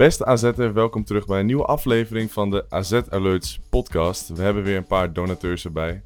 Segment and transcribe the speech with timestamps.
[0.00, 4.28] Beste AZ'er, welkom terug bij een nieuwe aflevering van de AZ Alerts podcast.
[4.28, 6.02] We hebben weer een paar donateurs erbij.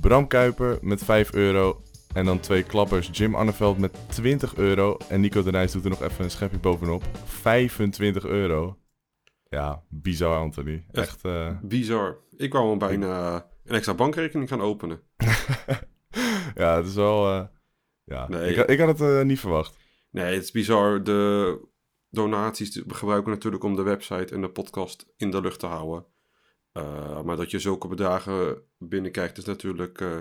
[0.00, 1.82] Bram Kuiper met 5 euro.
[2.14, 3.08] En dan twee klappers.
[3.12, 4.96] Jim Arneveld met 20 euro.
[5.08, 7.02] En Nico de Nijs doet er nog even een schepje bovenop.
[7.24, 8.78] 25 euro.
[9.48, 10.84] Ja, bizar Anthony.
[10.92, 12.18] Echt, eh, Bizar.
[12.36, 15.00] Ik wou hem bijna een extra bankrekening gaan openen.
[16.54, 17.26] ja, het is wel...
[17.28, 17.44] eh,
[18.04, 18.50] ja, Nee.
[18.50, 19.76] ik, had- ik had het eh, niet verwacht.
[20.10, 21.02] Nee, het is bizar.
[21.02, 21.68] De
[22.10, 26.06] donaties we gebruiken natuurlijk om de website en de podcast in de lucht te houden.
[26.72, 30.18] Uh, maar dat je zulke bedragen binnenkrijgt is natuurlijk eh,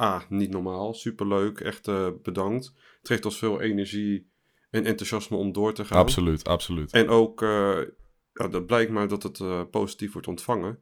[0.00, 0.94] A, niet normaal.
[0.94, 2.66] Superleuk, echt eh, bedankt.
[2.98, 4.30] Het geeft ons veel energie
[4.70, 5.98] en enthousiasme om door te gaan.
[5.98, 6.92] Absoluut, absoluut.
[6.92, 7.80] En ook, eh
[8.32, 10.78] ja, dat blijkt maar dat het eh, positief wordt ontvangen.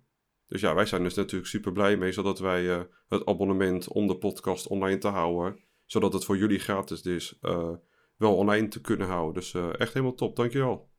[0.47, 4.07] Dus ja, wij zijn dus natuurlijk super blij mee, zodat wij eh, het abonnement om
[4.07, 7.73] de podcast online te houden, zodat het voor jullie gratis is, eh,
[8.21, 9.35] wel online te kunnen houden.
[9.35, 10.91] Dus eh, echt helemaal top, dankjewel.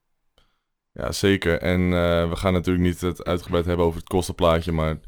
[0.93, 1.59] Ja, zeker.
[1.59, 4.99] En eh, we gaan natuurlijk niet het uitgebreid hebben over het kostenplaatje, maar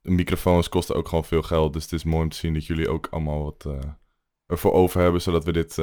[0.00, 1.72] microfoons kosten ook gewoon veel geld.
[1.72, 3.90] Dus het is mooi om te zien dat jullie ook allemaal wat eh,
[4.46, 5.78] ervoor over hebben, zodat we dit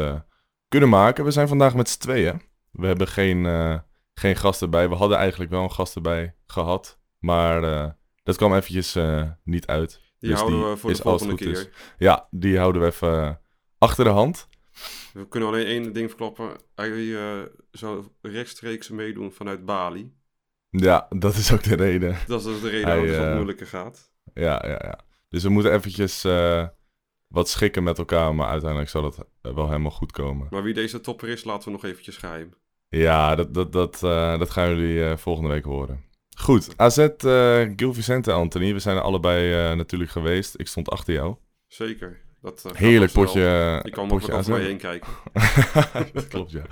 [0.67, 1.23] kunnen maken.
[1.25, 2.41] We zijn vandaag met z'n tweeën.
[2.71, 3.79] We hebben geen, eh,
[4.13, 4.89] geen gast erbij.
[4.89, 7.61] We hadden eigenlijk wel een gast erbij gehad, maar
[8.23, 8.97] dat kwam eventjes
[9.43, 10.01] niet uit.
[10.19, 11.51] Die Dus houden die we voor de volgende keer.
[11.51, 11.69] is.
[11.97, 13.41] Ja, die houden we even
[13.77, 14.47] achter de hand.
[15.13, 16.57] We kunnen alleen één ding verklappen.
[16.75, 20.13] Hij eh, zou rechtstreeks meedoen vanuit Bali.
[20.71, 22.17] Ja, dat is ook de reden.
[22.27, 24.11] Dat is de reden waarom het wat eh, moeilijker gaat.
[24.33, 24.99] Ja, ja, ja.
[25.29, 26.67] Dus we moeten eventjes eh,
[27.27, 30.47] wat schikken met elkaar, maar uiteindelijk zal het eh, wel helemaal goed komen.
[30.49, 32.53] Maar wie deze topper is, laten we nog eventjes geheim.
[32.89, 33.99] Ja, dat, dat, dat,
[34.39, 36.03] dat gaan jullie volgende week horen.
[36.37, 37.07] Goed, AZ,
[37.75, 38.73] Gil Vicente, Anthony.
[38.73, 40.59] We zijn er allebei natuurlijk geweest.
[40.59, 41.35] Ik stond achter jou.
[41.67, 42.21] Zeker.
[42.41, 43.39] Dat, gaat Heerlijk potje,
[43.83, 44.67] Je kan potje er over mij AZ.
[44.67, 45.13] heen kijken.
[46.13, 46.65] dat klopt, ja.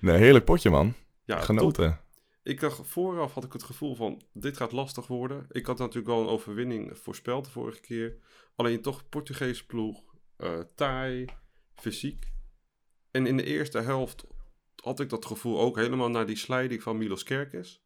[0.00, 0.94] nee, heerlijk potje, man.
[1.24, 1.44] Ja, top.
[1.44, 2.00] Genoten.
[2.42, 5.46] Ik dacht, vooraf had ik het gevoel van, dit gaat lastig worden.
[5.50, 8.16] Ik had natuurlijk wel een overwinning voorspeld de vorige keer.
[8.56, 10.02] Alleen toch Portugees ploeg,
[10.36, 11.24] eh taai,
[11.74, 12.32] fysiek.
[13.10, 14.24] En in de eerste helft
[14.76, 17.82] had ik dat gevoel ook helemaal naar die slijding van Milos Kerkes.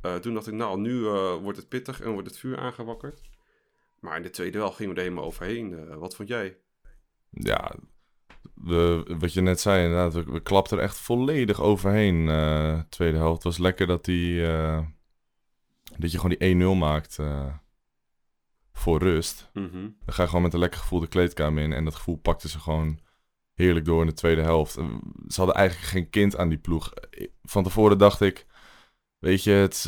[0.00, 1.00] Eh, toen dacht ik, nou, nu
[1.42, 3.20] wordt het pittig en wordt het vuur aangewakkerd.
[4.00, 5.78] Maar in de tweede helft gingen we er helemaal overheen.
[5.78, 6.56] Eh, wat vond jij?
[7.30, 7.74] Ja,
[8.54, 12.28] we, wat je net zei, inderdaad, we, we klapten er echt volledig overheen.
[12.28, 13.34] eh tweede helft.
[13.34, 14.86] Het was lekker dat, die, eh,
[15.96, 17.18] dat je gewoon die 1-0 maakt
[18.72, 19.50] voor rust.
[19.52, 19.80] Mhm.
[20.04, 21.72] Dan ga je gewoon met een lekker gevoel de kleedkamer in.
[21.72, 22.98] En dat gevoel pakte ze gewoon
[23.54, 24.72] heerlijk door in de tweede helft.
[25.28, 26.92] Ze hadden eigenlijk geen kind aan die ploeg.
[27.42, 28.46] Van tevoren dacht ik,
[29.18, 29.84] weet je, het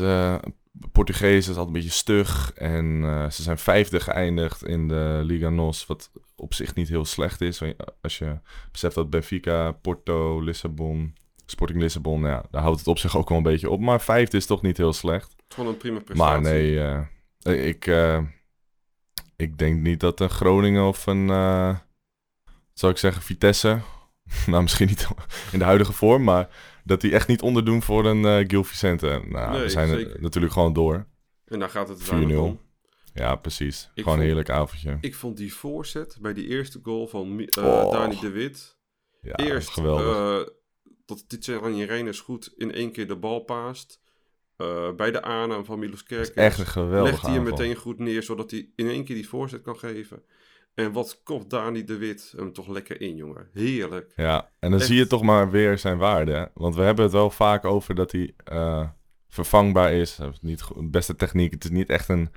[0.93, 2.53] Portugees is altijd een beetje stug.
[2.55, 5.87] En eh, ze zijn vijfde geëindigd in de Liga NOS.
[5.87, 7.63] Wat op zich niet heel slecht is.
[8.01, 8.39] Als je
[8.73, 11.15] beseft dat Benfica, Porto, Lissabon,
[11.47, 13.81] Sporting Lissabon, ja, daar houdt het op zich ook wel een beetje op.
[13.81, 15.35] Maar vijfde is toch niet heel slecht.
[15.49, 16.33] Gewoon een prima prestatie.
[16.33, 16.81] Maar nee,
[17.43, 18.23] eh, ik, eh,
[19.37, 21.77] ik denk niet dat een Groningen of een, eh
[22.73, 23.81] zou ik zeggen, Vitesse,
[24.47, 25.09] nou misschien niet
[25.53, 26.49] in de huidige vorm, maar
[26.85, 29.23] dat die echt niet onderdoen voor een eh Gil Vicente.
[29.29, 31.07] Nou, Nee, we zijn er natuurlijk gewoon door.
[31.45, 32.01] En daar gaat het 4-0.
[32.11, 32.61] uiteindelijk om.
[33.15, 33.91] Ja, precies.
[33.95, 34.99] Ik gewoon een heerlijk avondje.
[35.01, 37.93] Ik vond die voorzet bij die eerste goal van eh, Oh.
[37.93, 38.79] Dani de Wit.
[39.23, 40.17] Ja, Eerst geweldig.
[40.47, 40.53] eh,
[41.07, 44.01] dat Titsani Reines goed in één keer de bal paast.
[44.97, 46.31] Bij de aanname van Milos Kerkers.
[46.33, 49.29] echt een geweldige Legt hij hem meteen goed neer, zodat hij in één keer die
[49.29, 50.23] voorzet kan geven.
[50.75, 53.49] En wat kopt Dani de Wit hem toch lekker in, jongen.
[53.53, 54.13] Heerlijk.
[54.17, 54.89] Ja, en dan Echt.
[54.89, 56.33] zie je toch maar weer zijn waarde.
[56.33, 56.45] hè.
[56.55, 58.89] Want we hebben het wel vaak over dat hij eh,
[59.29, 60.19] vervangbaar is.
[60.41, 61.53] Niet beste techniek.
[61.53, 62.31] Het is niet echt een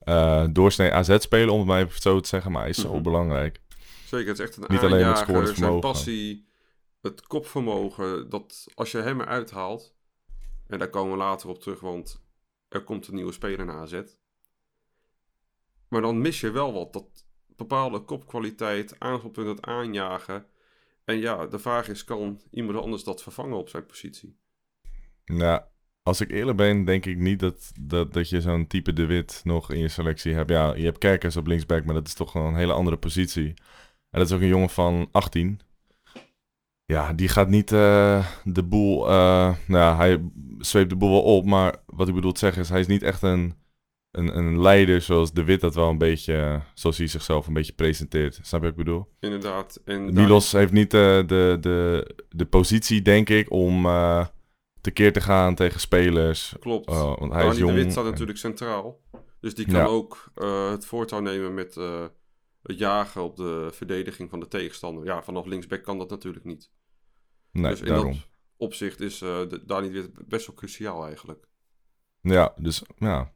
[0.00, 2.52] eh doorsnee AZ-speler, om het maar even zo te zeggen.
[2.52, 3.02] Maar hij is zo Mhm.
[3.02, 3.60] belangrijk.
[4.06, 6.46] Zeker, het is echt een Niet alleen het aanjager, scorend zijn passie,
[7.00, 8.28] het kopvermogen.
[8.30, 9.94] Dat als je hem eruit haalt,
[10.66, 12.22] en daar komen we later op terug, want
[12.68, 14.00] er komt een nieuwe speler naar AZ.
[15.88, 17.19] Maar dan mis je wel wat, dat
[17.60, 20.46] bepaalde kopkwaliteit, het aanjagen.
[21.04, 24.38] En ja, de vraag is, kan iemand anders dat vervangen op zijn positie?
[25.24, 25.62] Nou,
[26.02, 29.40] als ik eerlijk ben, denk ik niet dat, dat, dat je zo'n type De Wit
[29.44, 30.50] nog in je selectie hebt.
[30.50, 33.54] Ja, je hebt Kerkers op linksback, maar dat is toch een hele andere positie.
[34.10, 35.60] En dat is ook een jongen van 18.
[36.84, 39.08] Ja, die gaat niet eh, de boel...
[39.08, 42.68] eh, nou, hij zweept de boel wel op, maar wat ik bedoel te zeggen is,
[42.68, 43.54] hij is niet echt een,
[44.10, 47.72] een, een leider zoals De Wit dat wel een beetje, zoals hij zichzelf een beetje
[47.72, 48.34] presenteert.
[48.42, 49.08] Snap je wat ik bedoel?
[49.20, 49.80] Inderdaad.
[49.84, 54.26] En Milos heeft niet eh, de, de, de positie, denk ik, om eh
[54.80, 56.54] tekeer te gaan tegen spelers.
[56.60, 56.88] Klopt.
[56.88, 57.70] Oh, want hij is jong.
[57.74, 59.00] de Wit staat en- natuurlijk centraal.
[59.40, 59.84] Dus die kan Ja.
[59.86, 61.74] ook eh, het voortouw nemen met
[62.62, 65.04] het jagen op de verdediging van de tegenstander.
[65.04, 66.70] Ja, vanaf linksback kan dat natuurlijk niet.
[67.52, 68.12] Nee, dus in daarom.
[68.12, 71.46] dat opzicht is eh de- Dani de Wit best wel cruciaal eigenlijk.
[72.20, 73.32] Ja, dus ja.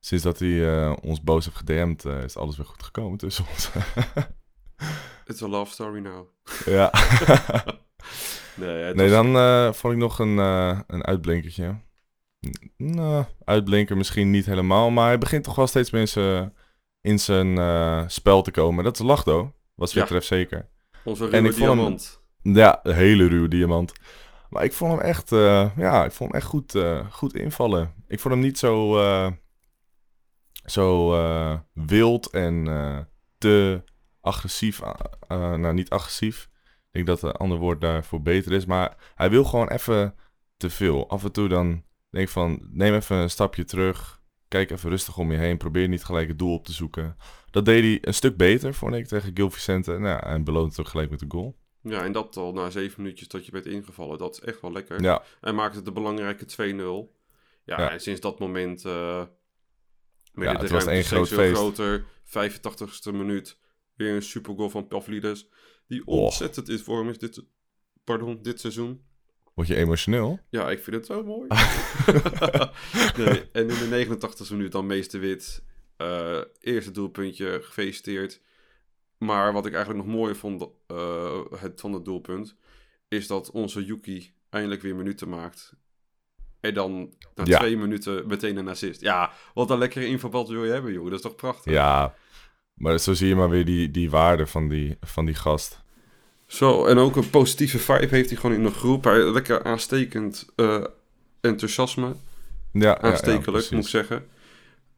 [0.00, 3.44] Sinds dat hij eh, ons boos heeft gedM'd, eh, is alles weer goed gekomen tussen
[3.50, 3.70] ons.
[5.26, 6.26] It's a love story now.
[6.76, 6.90] ja.
[8.56, 10.36] Nee, nee, was- dan eh, vond ik nog een,
[10.86, 11.74] een uitblinkertje.
[12.76, 16.50] Nou, uitblinker misschien niet helemaal, maar hij begint toch wel steeds meer
[17.00, 18.84] in zijn, spel te komen.
[18.84, 20.00] Dat is Lachdo, wat Ja.
[20.02, 20.68] betreft zeker.
[21.04, 22.22] onze en ruwe ik vond hem- diamant.
[22.42, 23.92] Ja, een hele ruwe diamant.
[24.50, 25.30] Maar ik vond hem echt,
[25.76, 26.78] ja, ik vond hem echt goed,
[27.10, 27.94] goed invallen.
[28.06, 28.98] Ik vond hem niet zo,
[30.68, 32.98] zo eh, wild en eh,
[33.38, 33.82] te
[34.20, 34.80] agressief.
[34.80, 36.48] eh, nou, niet agressief.
[36.92, 38.64] Ik denk dat een ander woord daarvoor beter is.
[38.66, 40.14] Maar hij wil gewoon even
[40.56, 41.08] te veel.
[41.10, 44.16] Af en toe dan denk ik van, neem even een stapje terug.
[44.48, 45.56] Kijk even rustig om je heen.
[45.56, 47.16] Probeer niet gelijk het doel op te zoeken.
[47.50, 49.90] Dat deed hij een stuk beter, vond ik, tegen Gil Vicente.
[49.90, 51.56] Nou, ja, en beloont het ook gelijk met de goal.
[51.82, 54.18] Ja, en dat al na zeven minuutjes dat je bent ingevallen.
[54.18, 55.02] Dat is echt wel lekker.
[55.02, 57.16] Ja, Hij maakte de belangrijke 2-0.
[57.64, 57.90] Ja, Ja.
[57.90, 58.84] en sinds dat moment
[60.40, 61.54] Ja, het was één groot feest.
[61.54, 62.04] groter.
[62.24, 63.58] 85ste minuut.
[63.94, 65.48] Weer een supergoal van Pavlidis.
[65.86, 67.44] Die ontzettend is voor hem is dit,
[68.04, 69.02] pardon, dit seizoen.
[69.54, 70.40] word je emotioneel?
[70.50, 71.48] Ja, ik vind het zo mooi.
[73.24, 75.62] nee, en in de 89ste minuut dan Meester Wit.
[75.96, 78.40] eh, eerste doelpuntje, gefeliciteerd.
[79.18, 82.56] Maar wat ik eigenlijk nog mooier vond eh, het, van het doelpunt...
[83.08, 85.72] is dat onze Yuki eindelijk weer minuten maakt.
[86.60, 87.58] En dan na Ja.
[87.58, 89.00] twee minuten meteen een assist.
[89.00, 91.10] Ja, wat een lekkere invalbal wil je hebben, jongen.
[91.10, 91.72] Dat is toch prachtig?
[91.72, 92.14] Ja,
[92.74, 95.82] maar zo zie je maar weer die, die waarde van die, van die gast.
[96.46, 99.04] Zo, en ook een positieve vibe heeft hij gewoon in de groep.
[99.04, 100.84] Hij, lekker aanstekend eh,
[101.40, 102.06] enthousiasme.
[102.06, 102.14] Ja,
[102.72, 103.70] ja, ja, aanstekelijk, precies.
[103.70, 104.26] moet ik zeggen.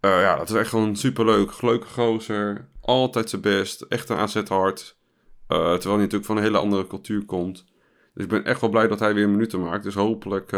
[0.00, 1.62] Eh, ja, dat is echt gewoon superleuk.
[1.62, 2.68] Leuke gozer.
[2.80, 3.80] Altijd zijn best.
[3.80, 4.96] Echt een AZ-hart.
[5.46, 7.64] Eh, terwijl hij natuurlijk van een hele andere cultuur komt.
[8.14, 9.84] Dus ik ben echt wel blij dat hij weer minuten maakt.
[9.84, 10.52] Dus hopelijk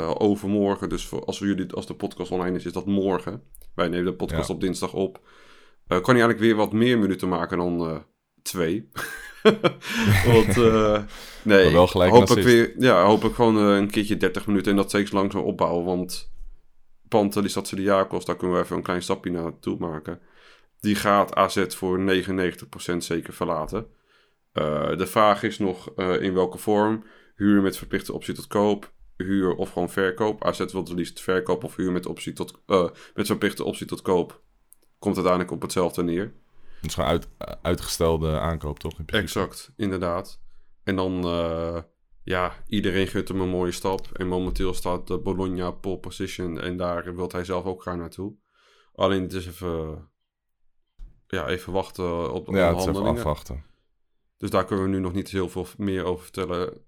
[0.00, 0.88] eh, overmorgen.
[0.88, 3.42] Dus voor, als, we jullie, als de podcast online is, is dat morgen.
[3.74, 4.54] Wij nemen de podcast Ja.
[4.54, 5.20] op dinsdag op.
[5.90, 7.96] Eh, kan hij eigenlijk weer wat meer minuten maken dan eh,
[8.42, 8.88] twee.
[10.32, 10.56] Want,
[11.42, 12.44] nee, wel gelijk hopelijk assist.
[12.44, 15.84] weer, ja, hopelijk gewoon eh, een keertje 30 minuten en dat steeds langzaam opbouwen.
[15.84, 16.32] Want
[17.08, 20.20] Pantel, die de Diakos, daar kunnen we even een klein stapje naartoe maken.
[20.80, 23.86] Die gaat AZ voor 99% zeker verlaten.
[24.96, 27.04] De vraag is nog in welke vorm.
[27.36, 28.92] Huur met verplichte optie tot koop.
[29.24, 30.44] Huur of gewoon verkoop.
[30.44, 34.02] AZ wil het liefst verkoop of huur met, optie tot, eh, met verplichte optie tot
[34.02, 34.40] koop.
[34.98, 36.34] Komt uiteindelijk op hetzelfde neer.
[36.80, 37.28] Het is gewoon uit,
[37.62, 38.98] uitgestelde aankoop, toch?
[38.98, 39.06] In?
[39.06, 40.40] Exact, inderdaad.
[40.84, 41.82] En dan, eh,
[42.22, 44.08] ja, iedereen gunt hem een mooie stap.
[44.12, 46.60] En momenteel staat de Bologna pole position.
[46.60, 48.34] En daar wil hij zelf ook gaan naartoe.
[48.94, 50.08] Alleen het is even,
[51.26, 53.16] ja, even wachten op de Ja, even onderhandelingen.
[53.16, 53.64] afwachten.
[54.36, 56.84] Dus daar kunnen we nu nog niet heel veel meer over vertellen.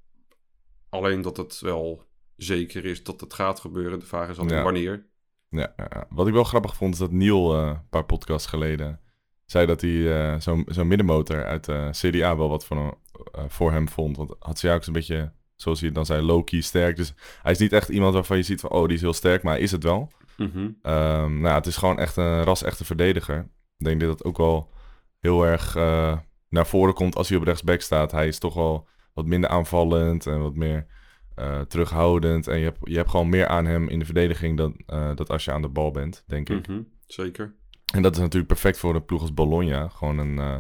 [0.88, 2.06] Alleen dat het wel
[2.42, 3.98] zeker is dat het gaat gebeuren.
[3.98, 4.62] De vraag is alleen Ja.
[4.62, 5.06] wanneer.
[5.48, 5.74] Ja.
[6.08, 9.00] Wat ik wel grappig vond, is dat Neil eh, een paar podcasts geleden
[9.46, 12.94] zei dat hij eh, zo'n zo'n middenmotor uit de CDA wel wat van,
[13.32, 14.16] eh, voor hem vond.
[14.16, 16.96] Want Hatsiak een beetje, zoals hij dan zei, low-key sterk.
[16.96, 19.42] Dus hij is niet echt iemand waarvan je ziet van, oh, die is heel sterk,
[19.42, 20.10] maar hij is het wel.
[20.36, 20.70] Mhm.
[20.82, 23.38] Ehm, nou, het is gewoon echt een ras-echte verdediger.
[23.78, 24.70] Ik denk dat dat ook wel
[25.20, 28.12] heel erg eh, naar voren komt als hij op rechtsback staat.
[28.12, 30.86] Hij is toch wel wat minder aanvallend en wat meer
[31.42, 32.46] eh, terughoudend.
[32.46, 35.30] En je hebt, je hebt gewoon meer aan hem in de verdediging dan eh, dat
[35.30, 36.68] als je aan de bal bent, denk ik.
[36.68, 36.82] Mhm.
[37.06, 37.54] Zeker.
[37.94, 39.88] En dat is natuurlijk perfect voor een ploeg als Bologna.
[39.88, 40.56] Gewoon een eh,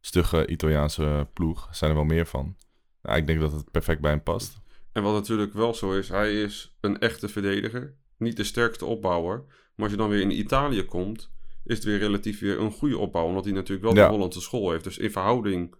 [0.00, 1.68] stugge Italiaanse ploeg.
[1.68, 2.56] Er zijn er wel meer van.
[3.02, 4.60] Nou, ik denk dat het perfect bij hem past.
[4.92, 7.94] En wat natuurlijk wel zo is, hij is een echte verdediger.
[8.16, 9.44] Niet de sterkste opbouwer.
[9.46, 11.30] Maar als je dan weer in Italië komt,
[11.64, 13.26] is het weer relatief weer een goede opbouw.
[13.26, 14.04] Omdat hij natuurlijk wel Ja.
[14.06, 14.84] de Hollandse school heeft.
[14.84, 15.74] Dus in verhouding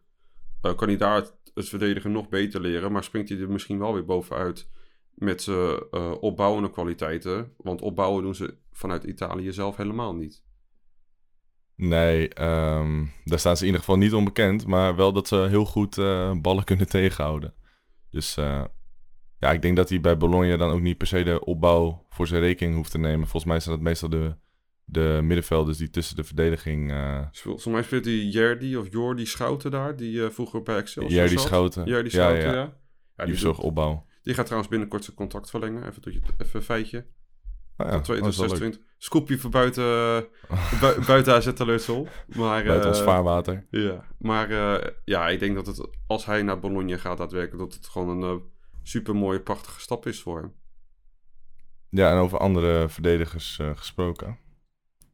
[0.62, 1.26] eh, kan hij daar
[1.58, 2.92] het, verdedigen nog beter leren.
[2.92, 4.68] Maar springt hij er misschien wel weer bovenuit
[5.14, 7.52] met zijn eh, opbouwende kwaliteiten.
[7.56, 10.46] Want opbouwen doen ze vanuit Italië zelf helemaal niet.
[11.74, 14.66] Nee, ehm, daar staan ze in ieder geval niet onbekend.
[14.66, 17.54] Maar wel dat ze heel goed eh, ballen kunnen tegenhouden.
[18.10, 18.64] Dus eh,
[19.38, 22.26] ja, ik denk dat hij bij Bologna dan ook niet per se de opbouw voor
[22.26, 23.28] zijn rekening hoeft te nemen.
[23.28, 24.36] Volgens mij zijn dat meestal de,
[24.90, 26.90] de middenvelders die tussen de verdediging...
[26.90, 29.96] Speelt- Volgens mij speelt hij Jerdy of Jordi Schouten daar.
[29.96, 31.36] Die eh, vroeger bij Excelsior Jerdy.
[31.36, 31.84] Schouten.
[31.86, 32.52] Jerdy Ja, Schouten, ja.
[32.52, 32.58] ja.
[32.60, 32.64] ja.
[33.16, 34.06] die die, verzorgt opbouw.
[34.22, 35.86] die gaat trouwens binnenkort zijn contract verlengen.
[35.88, 37.06] Even, tot je, even een feitje.
[37.76, 38.02] Wel leuk.
[38.02, 38.80] 2026.
[38.98, 40.22] Scoopje voor buiten, eh,
[40.80, 42.08] bui- buiten AZ Alertsel.
[42.36, 43.66] Maar, Buiten ons eh, vaarwater.
[43.70, 44.50] Ja, maar
[45.04, 48.42] ja, ik denk dat het, als hij naar Bologna gaat daadwerkelijk, dat het gewoon een
[48.82, 50.52] super mooie, prachtige stap is voor hem.
[51.90, 54.38] Ja, en over andere verdedigers gesproken.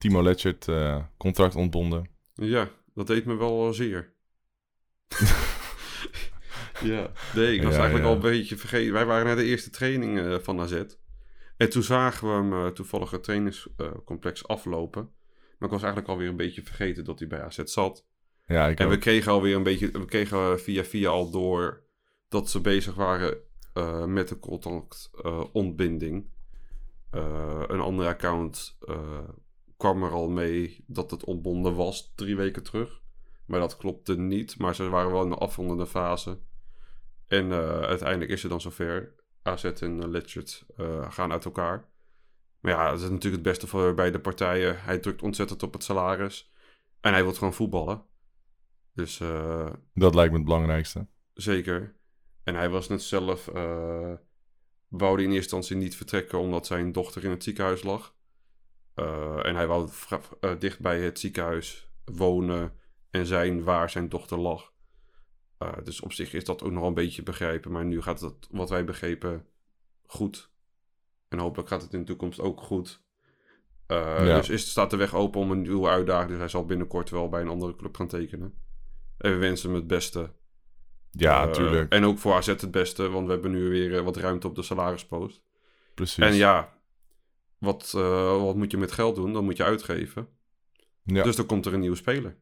[0.04, 2.08] Timo Letchert, eh, contract ontbonden.
[2.34, 4.12] Ja, dat deed me wel zeer.
[6.92, 8.04] ja, nee, ik was Ja, eigenlijk ja.
[8.04, 8.92] al een beetje vergeten.
[8.92, 10.82] Wij waren naar de eerste training eh, van AZ.
[11.56, 15.02] En toen zagen we hem eh, toevallig het trainingscomplex aflopen.
[15.58, 18.06] Maar ik was eigenlijk alweer een beetje vergeten dat hij bij AZ zat.
[18.46, 19.00] Ja, ik En we ook.
[19.00, 21.82] kregen alweer een beetje, we kregen via via al door
[22.28, 23.36] dat ze bezig waren
[23.72, 26.32] eh, met de contactontbinding.
[27.10, 29.28] Eh een andere account eh,
[29.76, 33.02] kwam er al mee dat het ontbonden was drie weken terug.
[33.46, 36.38] Maar dat klopte niet, maar ze waren wel in de afrondende fase.
[37.26, 39.14] En eh, uiteindelijk is het dan zover.
[39.42, 41.88] AZ en uh, Letchert eh, gaan uit elkaar.
[42.60, 44.80] Maar ja, dat is natuurlijk het beste voor beide partijen.
[44.82, 46.52] Hij drukt ontzettend op het salaris.
[47.00, 48.04] En hij wil gewoon voetballen.
[48.92, 51.06] Dus eh, Dat lijkt me het belangrijkste.
[51.34, 51.96] zeker.
[52.44, 53.48] En hij was net zelf.
[53.48, 54.12] eh
[54.88, 58.14] wou hij in eerste instantie niet vertrekken omdat zijn dochter in het ziekenhuis lag.
[58.94, 59.88] Eh, en hij wou
[60.40, 62.72] eh, dicht bij het ziekenhuis wonen
[63.10, 64.72] en zijn waar zijn dochter lag.
[65.58, 67.72] Eh, dus op zich is dat ook nog een beetje begrijpen.
[67.72, 69.46] Maar nu gaat het, wat wij begrepen,
[70.06, 70.50] goed.
[71.28, 73.02] En hopelijk gaat het in de toekomst ook goed.
[73.86, 74.36] Ja.
[74.36, 76.28] Dus is, staat de weg open om een nieuwe uitdaging.
[76.28, 78.54] Dus hij zal binnenkort wel bij een andere club gaan tekenen.
[79.18, 80.32] En we wensen hem het beste.
[81.10, 81.92] Ja, tuurlijk.
[81.92, 84.62] En ook voor AZ het beste, want we hebben nu weer wat ruimte op de
[84.62, 85.42] salarispost.
[85.94, 86.24] Precies.
[86.24, 86.73] En ja,
[87.64, 89.32] wat, eh, wat moet je met geld doen?
[89.32, 90.28] Dan moet je uitgeven.
[91.02, 91.22] ja.
[91.22, 92.36] Dus dan komt er een nieuwe speler.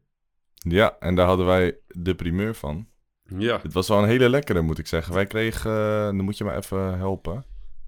[0.55, 2.87] ja, en daar hadden wij de primeur van.
[3.39, 5.15] Ja, Het was wel een hele lekkere, moet ik zeggen.
[5.15, 7.45] Wij kregen, eh, dan moet je me even helpen.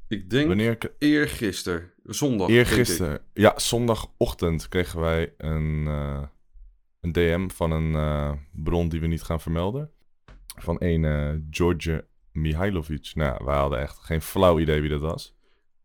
[0.08, 2.48] ik denk Wanneer eergisteren, zondag.
[2.48, 6.22] Eergisteren, ja, zondagochtend kregen wij een, eh,
[7.00, 9.90] een DM van een bron die we niet gaan vermelden.
[10.56, 13.10] Van een George Mihailovic.
[13.14, 15.34] Nou, wij hadden echt geen flauw idee wie dat was.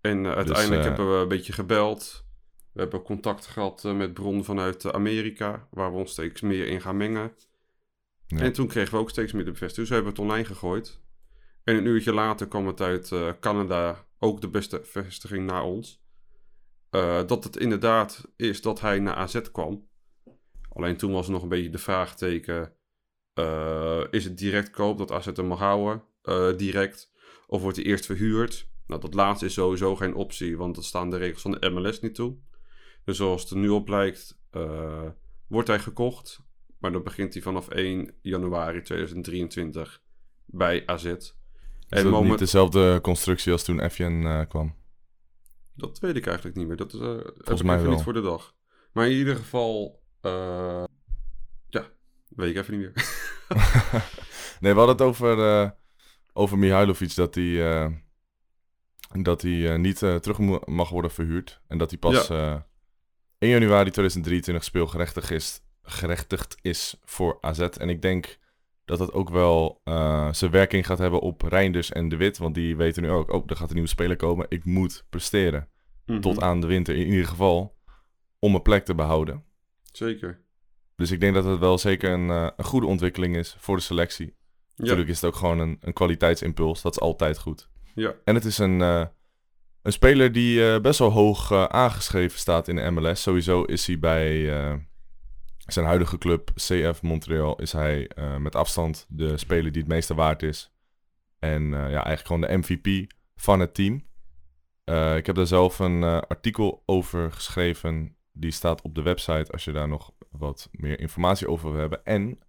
[0.01, 2.25] En eh, uiteindelijk eh, hebben we een beetje gebeld.
[2.73, 6.81] We hebben contact gehad eh, met bronnen vanuit Amerika, waar we ons steeds meer in
[6.81, 7.33] gaan mengen.
[8.27, 8.39] Ja.
[8.39, 9.87] En toen kregen we ook steeds meer de bevestiging.
[9.87, 11.01] Dus we hebben het online gegooid.
[11.63, 16.03] En een uurtje later kwam het uit Canada ook de beste bevestiging naar ons.
[17.25, 19.87] Dat het inderdaad is dat hij naar AZ kwam.
[20.69, 22.73] Alleen toen was er nog een beetje de vraagteken...
[23.33, 26.03] eh, is het direct koop dat AZ hem mag houden?
[26.57, 27.11] direct.
[27.47, 28.68] Of wordt hij eerst verhuurd?
[28.89, 31.99] Nou, dat laatste is sowieso geen optie, want dat staan de regels van de MLS
[31.99, 32.35] niet toe.
[33.03, 35.07] Dus zoals het er nu op lijkt, eh,
[35.47, 36.39] wordt hij gekocht.
[36.77, 40.01] Maar dan begint hij vanaf 1 januari 2023
[40.45, 41.05] bij AZ.
[41.05, 41.33] Is
[41.89, 44.75] En dat moment, niet dezelfde constructie als toen Efjen eh, kwam?
[45.75, 46.77] dat weet ik eigenlijk niet meer.
[46.77, 47.91] Dat is, heb ik mij wel.
[47.91, 48.55] niet voor de dag.
[48.91, 50.01] Maar in ieder geval,
[51.69, 51.89] ja,
[52.29, 52.93] weet ik even niet meer.
[54.61, 55.69] nee, we hadden het over, eh,
[56.33, 58.01] over Mihailovic dat hij,
[59.11, 61.61] dat hij eh, niet eh, terug mag worden verhuurd.
[61.67, 62.55] En dat hij pas eh
[63.39, 67.59] 1 januari 2023 speelgerechtigd is, gerechtigd is voor AZ.
[67.59, 68.39] En ik denk
[68.85, 72.37] dat dat ook wel eh, zijn werking gaat hebben op Reinders en De Wit.
[72.37, 74.45] Want die weten nu ook, oh, er gaat een nieuwe speler komen.
[74.49, 75.67] Ik moet presteren.
[76.05, 76.19] Mhm.
[76.19, 77.77] Tot aan de winter in ieder geval.
[78.39, 79.43] Om mijn plek te behouden.
[79.91, 80.41] Zeker.
[80.95, 83.81] Dus ik denk dat het wel zeker een, eh, een goede ontwikkeling is voor de
[83.81, 84.25] selectie.
[84.25, 84.33] Ja,
[84.75, 86.81] Natuurlijk is het ook gewoon een, een kwaliteitsimpuls.
[86.81, 87.69] Dat is altijd goed.
[87.95, 88.13] Ja.
[88.23, 89.05] En het is een, eh,
[89.81, 93.21] een speler die eh, best wel hoog eh, aangeschreven staat in de MLS.
[93.21, 94.47] Sowieso is hij bij
[95.65, 97.55] zijn huidige club CF Montreal...
[97.55, 100.71] is hij met afstand de speler die het meeste waard is.
[101.39, 103.95] En ja, eigenlijk gewoon de MVP van het team.
[105.15, 108.15] Ik heb daar zelf een artikel over geschreven.
[108.33, 112.05] Die staat op de website als je daar nog wat meer informatie over wil hebben.
[112.05, 112.39] En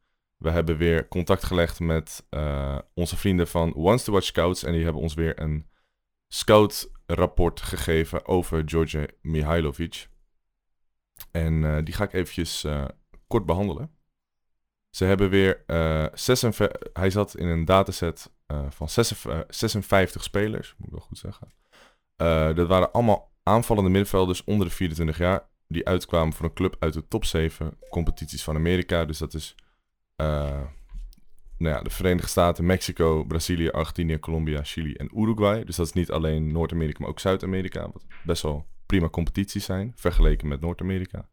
[0.40, 4.62] we hebben weer contact gelegd met eh, onze vrienden van Once to Watch Scouts.
[4.62, 5.66] En die hebben ons weer een
[6.28, 10.08] scout-rapport gegeven over George Mihailovic.
[11.30, 12.84] En eh, die ga ik eventjes eh,
[13.26, 13.90] kort behandelen.
[14.90, 15.64] Ze hebben weer
[16.14, 18.32] 56, hij zat in een dataset
[18.68, 21.52] van 56, 56 spelers, moet ik wel goed zeggen.
[22.56, 25.48] Dat waren allemaal aanvallende middenvelders onder de 24 jaar.
[25.68, 29.04] Die uitkwamen voor een club uit de top 7 competities van Amerika.
[29.04, 29.54] Dus dat is
[31.60, 35.64] nou ja, de Verenigde Staten, Mexico, Brazilië, Argentinië, Colombia, Chili en Uruguay.
[35.64, 37.80] Dus dat is niet alleen Noord-Amerika, maar ook Zuid-Amerika.
[37.92, 41.28] Wat best wel prima competities zijn, vergeleken met Noord-Amerika.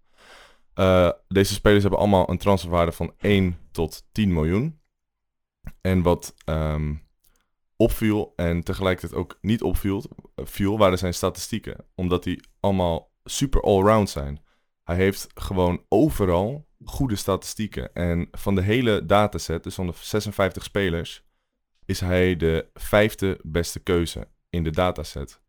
[0.73, 4.79] Eh, deze spelers hebben allemaal een transferwaarde van 1 tot 10 miljoen.
[5.81, 6.95] En wat ehm,
[7.75, 10.03] opviel en tegelijkertijd ook niet opviel,
[10.35, 11.85] eh, viel, waren zijn statistieken.
[11.95, 14.43] Omdat die allemaal super allround zijn.
[14.83, 17.93] Hij heeft gewoon overal goede statistieken.
[17.93, 21.25] En van de hele dataset, dus van de 56 spelers,
[21.85, 25.41] is hij de vijfde beste keuze in de dataset.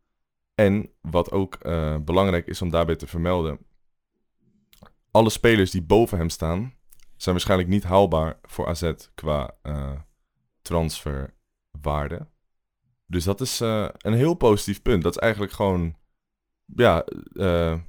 [0.55, 3.59] En wat ook eh, belangrijk is om daarbij te vermelden.
[5.11, 6.73] Alle spelers die boven hem staan,
[7.15, 9.91] zijn waarschijnlijk niet haalbaar voor AZ qua eh,
[10.61, 12.27] transferwaarde.
[13.05, 15.03] Dus dat is eh, een heel positief punt.
[15.03, 15.95] Dat is eigenlijk gewoon
[16.75, 17.05] ja,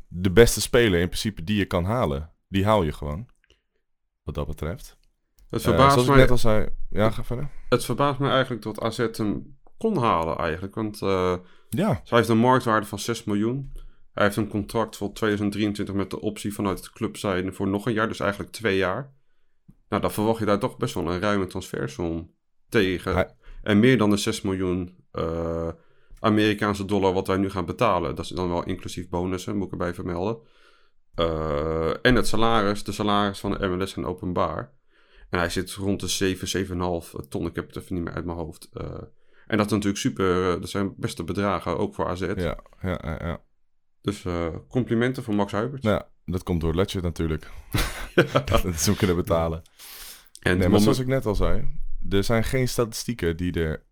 [0.08, 2.32] de beste speler in principe die je kan halen.
[2.50, 3.28] Die haal je gewoon.
[4.22, 4.96] Wat dat betreft.
[5.50, 6.68] Het Eh, verbaast, mij, net al zei.
[6.90, 7.50] Ja, ga verder.
[7.68, 10.74] het verbaast mij eigenlijk dat AZ hem kon halen eigenlijk.
[10.74, 11.34] Want eh,
[11.68, 13.72] Ja, hij heeft een marktwaarde van 6 miljoen.
[14.12, 17.86] Hij heeft een contract voor 2023 met de optie vanuit de club zijn voor nog
[17.86, 18.08] een jaar.
[18.08, 19.12] Dus eigenlijk twee jaar.
[19.88, 22.34] Nou, dan verwacht je daar toch best wel een ruime transfersom
[22.68, 23.14] tegen.
[23.14, 25.68] Hij- En meer dan de 6 miljoen eh,
[26.18, 28.14] Amerikaanse dollar wat wij nu gaan betalen.
[28.16, 30.38] Dat is dan wel inclusief bonussen, moet ik erbij vermelden.
[31.14, 34.72] Eh, en het salaris, de salaris van de MLS zijn openbaar.
[35.30, 37.46] En hij zit rond de 7, 7,5 ton.
[37.46, 38.68] Ik heb het even niet meer uit mijn hoofd.
[38.72, 38.84] Eh,
[39.46, 40.54] en dat is natuurlijk super.
[40.54, 42.20] eh, dat zijn beste bedragen, ook voor AZ.
[42.20, 43.18] ja, ja, ja.
[43.20, 43.40] ja.
[44.02, 44.24] Dus
[44.68, 45.82] complimenten voor Max Huibert.
[45.82, 47.50] Nou, ja, dat komt door Ledger natuurlijk.
[48.44, 49.62] dat ze hem kunnen betalen.
[50.40, 53.84] en Nee, maar zoals ik net al zei, er zijn geen statistieken die er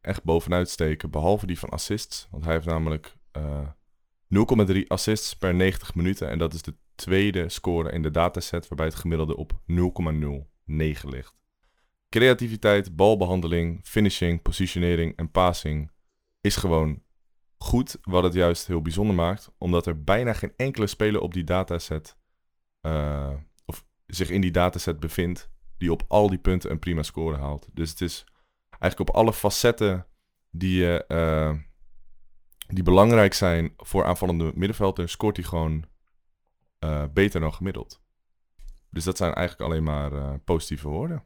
[0.00, 2.28] echt bovenuit steken, behalve die van assists.
[2.30, 3.16] Want hij heeft namelijk
[4.34, 6.28] 0,3 assists per 90 minuten.
[6.28, 11.38] En dat is de tweede score in de dataset, waarbij het gemiddelde op 0,09 ligt.
[12.08, 15.90] Creativiteit, balbehandeling, finishing, positionering en passing
[16.40, 17.02] is gewoon
[17.56, 21.44] goed, wat het juist heel bijzonder maakt, omdat er bijna geen enkele speler op die
[21.44, 22.16] dataset,
[22.80, 23.34] eh,
[23.64, 27.68] of zich in die dataset bevindt, die op al die punten een prima score haalt.
[27.72, 28.24] Dus het is
[28.78, 30.06] eigenlijk op alle facetten
[30.50, 31.54] die, je, eh,
[32.70, 35.84] die belangrijk zijn voor aanvallende middenvelders, scoort hij gewoon
[36.78, 38.02] eh, beter dan gemiddeld.
[38.90, 41.24] Dus dat zijn eigenlijk alleen maar eh, positieve woorden.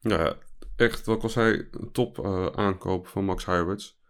[0.00, 0.36] Ja,
[0.76, 4.00] echt, wat ik al zei, een top eh, aankoop van Max Huiberts.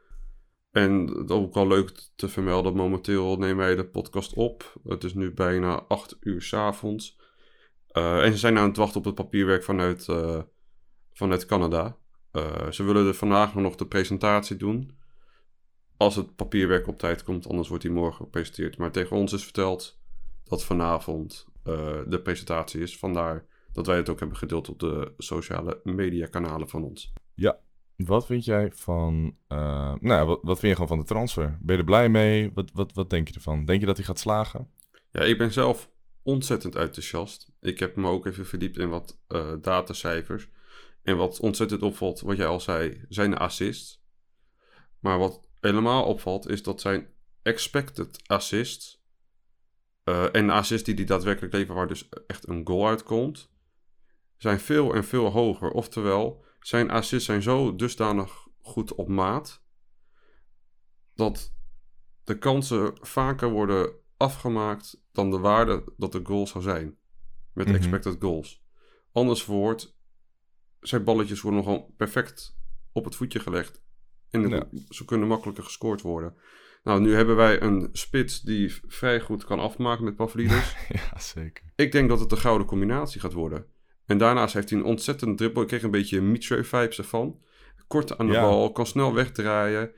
[0.70, 4.80] En het ook wel leuk te vermelden, momenteel nemen wij de podcast op.
[4.84, 7.18] Het is nu bijna 8 uur s'avonds.
[7.92, 8.24] avonds.
[8.24, 10.06] en ze zijn aan het wachten op het papierwerk vanuit,
[11.12, 11.96] vanuit Canada.
[12.70, 14.98] Ze willen er vandaag nog de presentatie doen.
[15.96, 18.78] Als het papierwerk op tijd komt, anders wordt die morgen gepresenteerd.
[18.78, 19.98] Maar tegen ons is verteld
[20.44, 22.98] dat vanavond eh, de presentatie is.
[22.98, 27.12] Vandaar dat wij het ook hebben gedeeld op de sociale mediakanalen van ons.
[27.96, 29.36] Wat vind jij van.
[29.48, 29.58] eh,
[30.00, 31.58] nou, ja, wat, wat vind je gewoon van de transfer?
[31.60, 32.50] Ben je er blij mee?
[32.54, 33.64] Wat, wat, wat denk je ervan?
[33.64, 34.70] Denk je dat hij gaat slagen?
[35.10, 35.90] Ja, ik ben zelf
[36.22, 37.52] ontzettend enthousiast.
[37.60, 40.48] Ik heb me ook even verdiept in wat eh, datacijfers.
[41.02, 44.02] En wat ontzettend opvalt, wat jij al zei, zijn de assists.
[44.98, 47.08] Maar wat helemaal opvalt, is dat zijn
[47.42, 49.04] expected assists.
[50.04, 53.50] eh, en de assists die hij daadwerkelijk levert, waar dus echt een goal uitkomt,
[54.36, 55.70] zijn veel en veel hoger.
[55.70, 59.64] Oftewel, zijn assists zijn zo dusdanig goed op maat,
[61.14, 61.54] dat
[62.24, 66.98] de kansen vaker worden afgemaakt dan de waarde dat de goal zou zijn.
[67.52, 67.76] Met Mhm.
[67.76, 68.64] expected goals.
[69.12, 69.96] Anders verwoord,
[70.80, 72.58] zijn balletjes worden nogal perfect
[72.92, 73.82] op het voetje gelegd.
[74.44, 74.82] En de- Ja.
[74.88, 76.34] ze kunnen makkelijker gescoord worden.
[76.82, 80.76] Nou, nu hebben wij een spits die vrij goed kan afmaken met Pavlidis.
[80.88, 81.64] ja, zeker.
[81.76, 83.66] Ik denk dat het een gouden combinatie gaat worden.
[84.06, 85.62] En daarnaast heeft hij een ontzettend dribbel.
[85.62, 87.40] Ik kreeg een beetje Mitre-vibes ervan.
[87.86, 88.40] Kort aan de Ja.
[88.40, 89.90] bal, kan snel wegdraaien.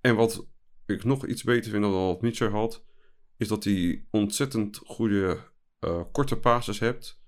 [0.00, 0.46] En wat
[0.86, 2.84] ik nog iets beter vind dan wat Mitre had...
[3.36, 5.38] is dat hij ontzettend goede
[5.78, 7.22] eh, korte passes hebt.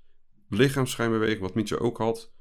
[0.49, 2.33] Lichaamsschijnbeweging, wat Mitre ook had.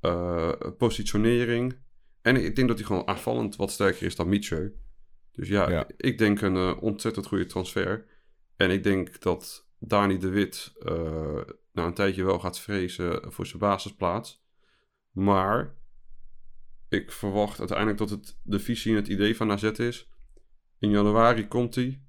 [0.00, 1.78] Eh, positionering.
[2.22, 4.72] En ik denk dat hij gewoon aanvallend wat sterker is dan Mitre.
[5.32, 5.86] Dus ja, Ja.
[5.96, 8.06] ik denk een eh, ontzettend goede transfer.
[8.56, 11.40] En ik denk dat Dani de Wit eh,
[11.72, 14.44] na een tijdje wel gaat vrezen voor zijn basisplaats.
[15.10, 15.74] Maar
[16.88, 20.10] ik verwacht uiteindelijk dat het de visie en het idee van AZ is.
[20.78, 22.02] In januari komt hij.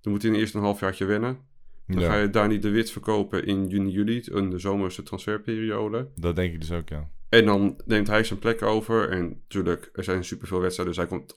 [0.00, 1.48] Dan moet hij in eerst een halfjaartje wennen.
[1.86, 6.10] Dan ga je Dani de Wit verkopen in juni, juli, in de zomerse transferperiode.
[6.14, 7.10] dat denk ik dus ook, ja.
[7.30, 9.08] En dan neemt hij zijn plek over.
[9.08, 11.36] En natuurlijk, er zijn superveel wedstrijden, dus hij komt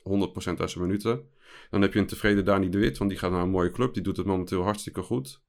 [0.56, 1.29] 100% uit zijn minuten.
[1.69, 3.93] Dan heb je een tevreden Dani de Wit, want die gaat naar een mooie club.
[3.93, 5.41] Die doet het momenteel hartstikke goed.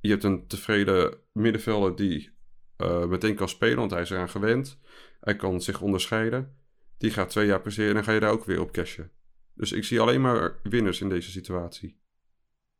[0.00, 2.30] Je hebt een tevreden middenvelder die
[2.76, 4.80] eh, meteen kan spelen, want hij is eraan gewend.
[5.20, 6.56] Hij kan zich onderscheiden.
[6.98, 9.10] Die gaat twee jaar presteren en dan ga je daar ook weer op cashen.
[9.54, 12.00] Dus ik zie alleen maar winners in deze situatie.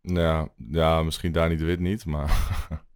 [0.00, 2.30] Ja, ja misschien Dani de Wit niet, maar...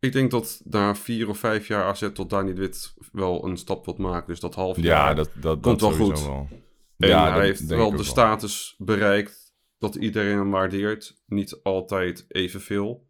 [0.00, 3.84] Ik denk dat na vier of vijf jaar AZ tot Dani Wit wel een stap
[3.84, 4.26] wilt maken.
[4.26, 5.14] Dus dat half Ja, jaar.
[5.14, 6.20] dat, dat, komt dat wel goed.
[6.24, 6.48] wel.
[6.96, 11.22] En ja, hij heeft wel de status bereikt dat iedereen hem waardeert.
[11.26, 13.06] Niet altijd evenveel.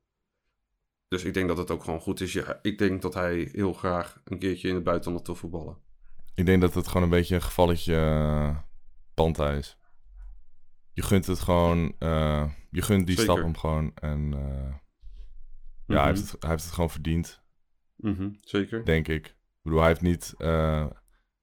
[1.09, 2.33] Dus ik denk dat het ook gewoon goed is.
[2.33, 5.77] Ja, ik denk dat hij heel graag een keertje in het buitenland wil voetballen.
[6.35, 8.57] Ik denk dat het gewoon een beetje een gevalletje uh,
[9.15, 9.79] Panta is.
[10.93, 13.33] Je gunt het gewoon, uh, je gunt die Zeker.
[13.33, 13.93] stap hem gewoon.
[13.95, 14.75] En uh,
[15.89, 17.43] ja, hij, heeft het, hij heeft het gewoon verdiend,
[17.97, 18.85] Mhm, Zeker.
[18.85, 19.27] denk ik.
[19.27, 20.87] Ik bedoel, hij heeft niet uh,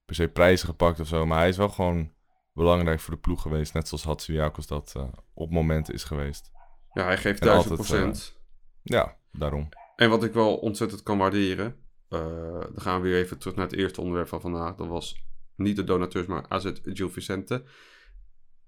[0.04, 2.12] per se prijzen gepakt of zo, maar hij is wel gewoon
[2.52, 3.74] belangrijk voor de ploeg geweest.
[3.74, 6.50] Net zoals Hatsidiakos dat uh, op momenten is geweest.
[6.92, 8.40] Ja, hij geeft En duizend altijd, procent.
[8.82, 9.68] Ja, daarom.
[9.96, 11.76] En wat ik wel ontzettend kan waarderen.
[12.08, 14.74] dan gaan we weer even terug naar het eerste onderwerp van vandaag.
[14.74, 15.24] Dat was
[15.56, 17.64] niet de donateurs, maar AZ Gil Vicente.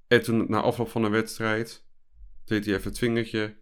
[0.07, 1.87] En toen, na afloop van de wedstrijd,
[2.45, 3.57] deed hij even het vingertje.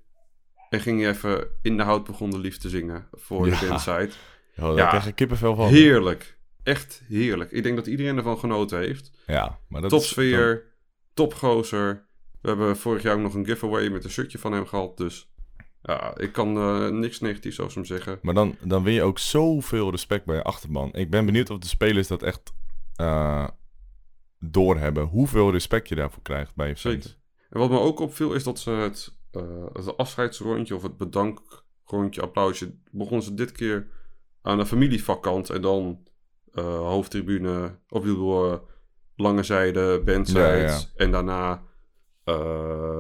[0.69, 3.61] En ging hij even in de houtbegonnen lief te zingen voor Ja.
[3.61, 4.11] de bandside.
[4.57, 4.89] Oh, daar Ja.
[4.89, 5.69] krijg je kippenvel van.
[5.69, 6.39] Heerlijk.
[6.63, 7.51] Echt heerlijk.
[7.51, 9.11] Ik denk dat iedereen ervan genoten heeft.
[9.27, 9.99] Ja, maar dat is...
[9.99, 10.65] Topsfeer,
[11.15, 12.07] topgozer.
[12.41, 14.97] We hebben vorig jaar ook nog een giveaway met een shirtje van hem gehad.
[14.97, 15.31] Dus
[15.83, 18.19] ja, ik kan eh, niks negatiefs over hem zeggen.
[18.23, 20.93] Maar dan, dan win je ook zoveel respect bij je achterban.
[20.93, 22.53] Ik ben benieuwd of de spelers dat echt
[23.01, 23.49] uh,
[24.39, 25.05] doorhebben.
[25.05, 26.95] Hoeveel respect je daarvoor krijgt bij je fans.
[26.95, 27.19] Zeker.
[27.51, 29.16] En wat me ook opviel is dat ze het,
[29.73, 33.89] het afscheidsrondje of het bedankrondje, applausje, begonnen ze dit keer
[34.43, 36.07] aan de familievakkant en dan
[36.53, 38.59] uh, hoofdtribune, of ik bedoel, uh,
[39.17, 40.79] lange zijde, bandside Ja, ja.
[40.97, 41.63] en daarna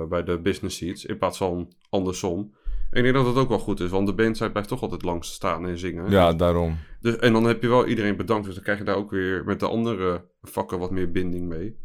[0.08, 2.54] bij de business seats in plaats van andersom.
[2.90, 5.02] En ik denk dat het ook wel goed is, want de bandside blijft toch altijd
[5.02, 6.10] langs staan en zingen.
[6.10, 6.76] Ja, daarom.
[7.00, 9.44] Dus, en dan heb je wel iedereen bedankt, dus dan krijg je daar ook weer
[9.44, 11.78] met de andere vakken wat meer binding mee.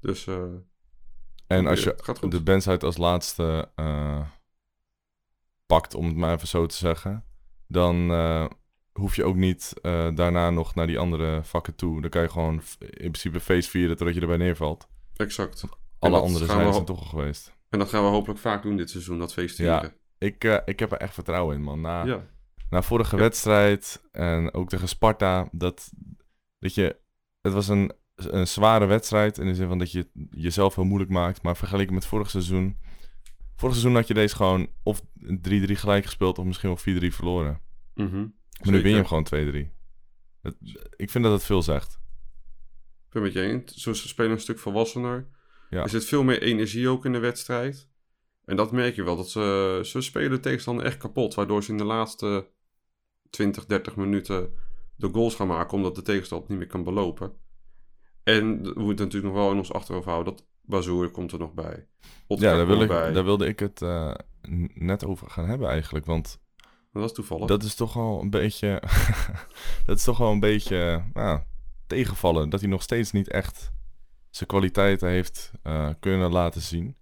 [0.00, 0.36] Dus uh,
[1.52, 2.30] En als je het gaat goed.
[2.30, 4.20] de bandside als laatste uh,
[5.66, 7.24] pakt, om het maar even zo te zeggen,
[7.66, 8.46] dan uh,
[8.92, 12.00] hoef je ook niet uh, daarna nog naar die andere vakken toe.
[12.00, 14.88] Dan kan je gewoon in principe feest vieren totdat je erbij neervalt.
[15.16, 15.64] Exact.
[15.98, 17.52] Alle andere zijn we er ho- toch al geweest.
[17.68, 19.80] En dat gaan we hopelijk vaak doen dit seizoen, dat feest Ja.
[19.80, 19.96] vieren.
[20.18, 21.80] Ik, uh, ik heb er echt vertrouwen in, man.
[21.80, 22.26] Na, Ja.
[22.70, 23.22] na vorige Ja.
[23.22, 25.90] wedstrijd en ook tegen Sparta, dat,
[26.58, 26.96] dat je...
[27.40, 31.10] Het was een, een zware wedstrijd in de zin van dat je jezelf heel moeilijk
[31.10, 31.42] maakt.
[31.42, 32.78] Maar vergeleken met vorig seizoen...
[33.56, 35.04] Vorig seizoen had je deze gewoon of 3-3
[35.64, 37.60] gelijk gespeeld of misschien wel 4-3 verloren.
[37.94, 38.16] Mhm.
[38.62, 39.72] Maar nu win je hem gewoon 2-3.
[40.42, 40.56] Het-
[40.96, 42.00] Ik vind dat het veel zegt.
[43.06, 43.74] Ik ben met je eens.
[43.74, 45.28] Zo ze spelen een stuk volwassener.
[45.70, 45.82] Ja.
[45.82, 47.88] Er zit veel meer energie ook in de wedstrijd.
[48.44, 49.16] En dat merk je wel.
[49.16, 51.34] Dat ze, ze spelen de tegenstander echt kapot.
[51.34, 52.50] Waardoor ze in de laatste
[53.30, 54.54] 20, 30 minuten
[54.96, 55.76] de goals gaan maken.
[55.76, 57.32] Omdat de tegenstander niet meer kan belopen.
[58.24, 60.34] En we moeten natuurlijk nog wel in ons achterhoofd houden.
[60.34, 61.86] Dat Bazoer komt er nog bij.
[62.26, 63.12] Ja, daar, wil ik, bij.
[63.12, 64.14] daar wilde ik het eh,
[64.74, 66.06] net over gaan hebben eigenlijk.
[66.06, 66.40] Want
[66.92, 67.46] Dat is toevallig.
[67.46, 68.82] dat is toch wel een beetje...
[69.86, 71.40] dat is toch wel een beetje nou,
[71.86, 72.48] tegenvallen.
[72.50, 73.70] Dat hij nog steeds niet echt
[74.30, 76.96] zijn kwaliteiten heeft eh, kunnen laten zien.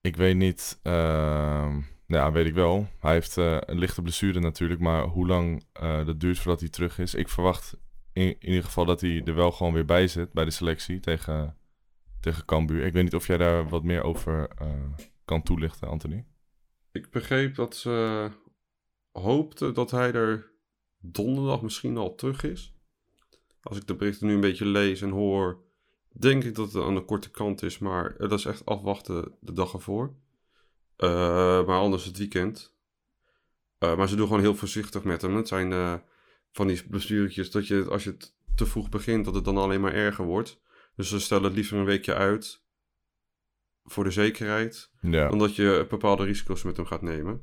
[0.00, 0.78] Ik weet niet...
[0.82, 2.88] ehm, ja, weet ik wel.
[3.00, 4.80] Hij heeft eh, een lichte blessure natuurlijk.
[4.80, 5.64] Maar hoe lang
[6.04, 7.14] dat duurt voordat hij terug is.
[7.14, 7.76] Ik verwacht
[8.18, 11.56] in, ieder geval dat hij er wel gewoon weer bij zit bij de selectie tegen,
[12.20, 12.84] tegen Cambuur.
[12.84, 14.68] Ik weet niet of jij daar wat meer over eh,
[15.24, 16.24] kan toelichten, Anthony.
[16.92, 18.28] Ik begreep dat ze
[19.12, 20.52] hoopten dat hij er
[20.98, 22.74] donderdag misschien al terug is.
[23.62, 25.62] Als ik de berichten nu een beetje lees en hoor,
[26.08, 27.78] denk ik dat het aan de korte kant is.
[27.78, 30.14] Maar dat is echt afwachten de dag ervoor.
[30.96, 32.76] Eh, maar anders het weekend.
[33.78, 35.36] Eh, maar ze doen gewoon heel voorzichtig met hem.
[35.36, 36.02] Het zijn
[36.58, 39.80] van die blessuretjes dat je, als je het te vroeg begint, dat het dan alleen
[39.80, 40.60] maar erger wordt.
[40.96, 42.66] Dus ze stellen het liever een weekje uit.
[43.84, 47.42] Voor de zekerheid Ja, omdat je bepaalde risico's met hem gaat nemen.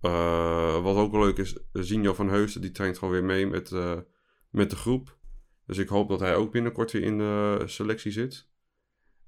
[0.00, 3.72] Eh, wat ook wel leuk is, Zinjo van Heusden, die traint gewoon weer mee met,
[3.72, 3.98] eh,
[4.50, 5.18] met de groep.
[5.66, 8.48] Dus ik hoop dat hij ook binnenkort weer in de selectie zit.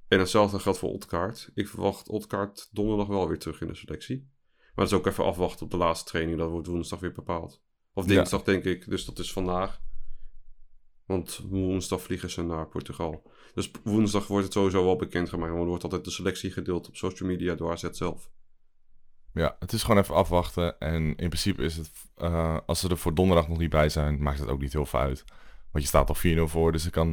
[0.08, 1.50] En hetzelfde geldt voor Otkaart.
[1.54, 4.30] Ik verwacht Otkaart donderdag wel weer terug in de selectie.
[4.56, 6.38] Maar dat is ook even afwachten op de laatste training.
[6.38, 7.62] Dat wordt woensdag weer bepaald.
[7.94, 8.14] Of Ja.
[8.14, 9.80] dinsdag denk ik, dus dat is vandaag.
[11.06, 13.30] Want woensdag vliegen ze naar Portugal.
[13.54, 15.48] Dus woensdag wordt het sowieso wel bekendgemaakt.
[15.50, 18.30] Want er wordt altijd de selectie gedeeld op social media door AZ zelf.
[19.34, 20.78] ja, het is gewoon even afwachten.
[20.78, 24.22] En in principe is het, eh, als ze er voor donderdag nog niet bij zijn,
[24.22, 25.24] maakt het ook niet heel veel uit.
[25.70, 27.08] Want je staat al 4-0 voor, dus er kan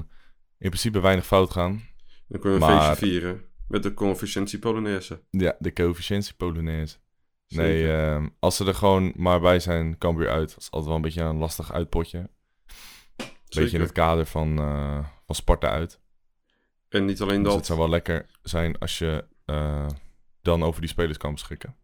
[0.58, 1.84] in principe weinig fout gaan.
[2.28, 3.42] Dan kunnen we een Maar- feestje vieren.
[3.68, 5.24] Met de coëfficiëntie Polonaise.
[5.30, 6.98] Ja, de coëfficiëntie Polonaise.
[7.50, 10.50] Nee, ehm, als ze er gewoon maar bij zijn, kan weer uit.
[10.50, 12.30] Dat is altijd wel een beetje een lastig uitpotje.
[13.16, 13.74] Beetje Zeker.
[13.74, 16.00] in het kader van, eh, van Sparta uit.
[16.90, 17.56] En niet alleen Dus dat.
[17.56, 19.88] het zou wel lekker zijn als je eh,
[20.42, 21.76] dan over die spelers kan beschikken.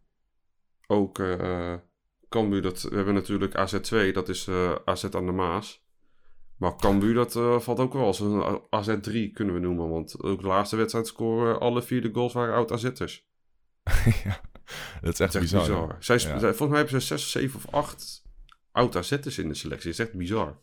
[0.86, 1.74] Ook eh,
[2.28, 4.48] Cambuur, dat, we hebben natuurlijk AZ2, dat is
[4.84, 5.84] AZ aan de Maas.
[6.56, 9.88] Maar Cambuur, dat valt ook wel als een AZ3 kunnen we noemen.
[9.88, 13.26] Want ook de laatste wedstrijd scoren, alle vier de goals waren oud-AZ'ers.
[14.24, 14.40] ja,
[15.00, 15.60] dat is echt Dat is bizar.
[15.60, 15.88] echt bizar.
[15.88, 15.94] hè?
[16.02, 16.20] Zij, Ja.
[16.38, 18.22] zij- volgens mij hebben ze zes, zeven of acht
[18.72, 19.90] oud-AZ'ers in de selectie.
[19.90, 20.58] Dat is echt bizar.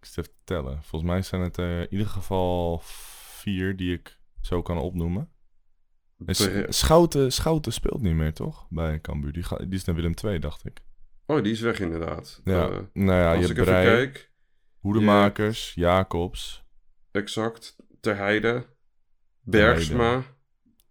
[0.00, 0.82] Ik zit even te tellen.
[0.82, 5.30] Volgens mij zijn het in ieder geval vier die ik zo kan opnoemen.
[6.68, 8.66] Schouten, Schouten speelt niet meer, toch?
[8.70, 9.32] Bij Cambuur.
[9.32, 10.80] Die, is naar Willem II, dacht ik.
[11.26, 12.40] Oh, die is weg inderdaad.
[12.44, 14.30] Ja, Eh, nou ja, je als hebt ik even kijk,
[14.78, 16.64] Hoedemakers, Jacobs.
[17.10, 17.76] exact.
[18.00, 18.66] Ter Heide,
[19.40, 20.22] Bergsma.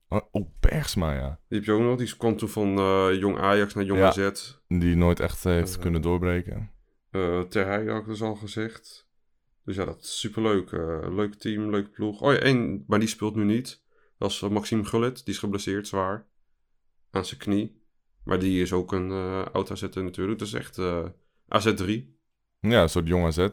[0.09, 1.39] Oh, oh, Bergsma, ja.
[1.47, 1.97] Die heb je ook nog.
[1.97, 4.07] Die kwam toen van eh, Jong Ajax naar Jong Ja.
[4.07, 4.53] AZ.
[4.67, 5.81] Die nooit echt heeft Eh.
[5.81, 6.71] kunnen doorbreken.
[7.11, 9.07] Eh Ter Heide had ik dus al gezegd.
[9.65, 10.71] Dus ja, dat is superleuk.
[11.09, 12.21] Leuk team, leuke ploeg.
[12.21, 13.83] Oh ja, één, maar die speelt nu niet.
[14.17, 15.25] Dat is Maxime Gullit.
[15.25, 16.25] Die is geblesseerd zwaar.
[17.11, 17.81] Aan zijn knie.
[18.23, 19.11] Maar die is ook een
[19.51, 20.39] oud AZ natuurlijk.
[20.39, 21.05] Dat is echt eh
[21.47, 22.15] AZ3.
[22.59, 23.47] Ja, een soort jong AZ.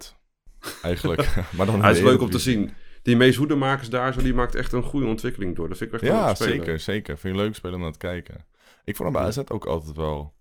[0.82, 1.34] Eigenlijk.
[1.56, 2.70] maar dan Hij is leuk om te zien.
[3.04, 5.68] Die Mees Hoedemakers daar, zo, die maakt echt een goede ontwikkeling door.
[5.68, 6.54] Dat vind ik echt Ja, leuke speler.
[6.54, 7.18] zeker, zeker.
[7.18, 8.46] Vind je leuk spelen om naar te kijken.
[8.84, 10.34] Ik vond hem bij AZ ook altijd wel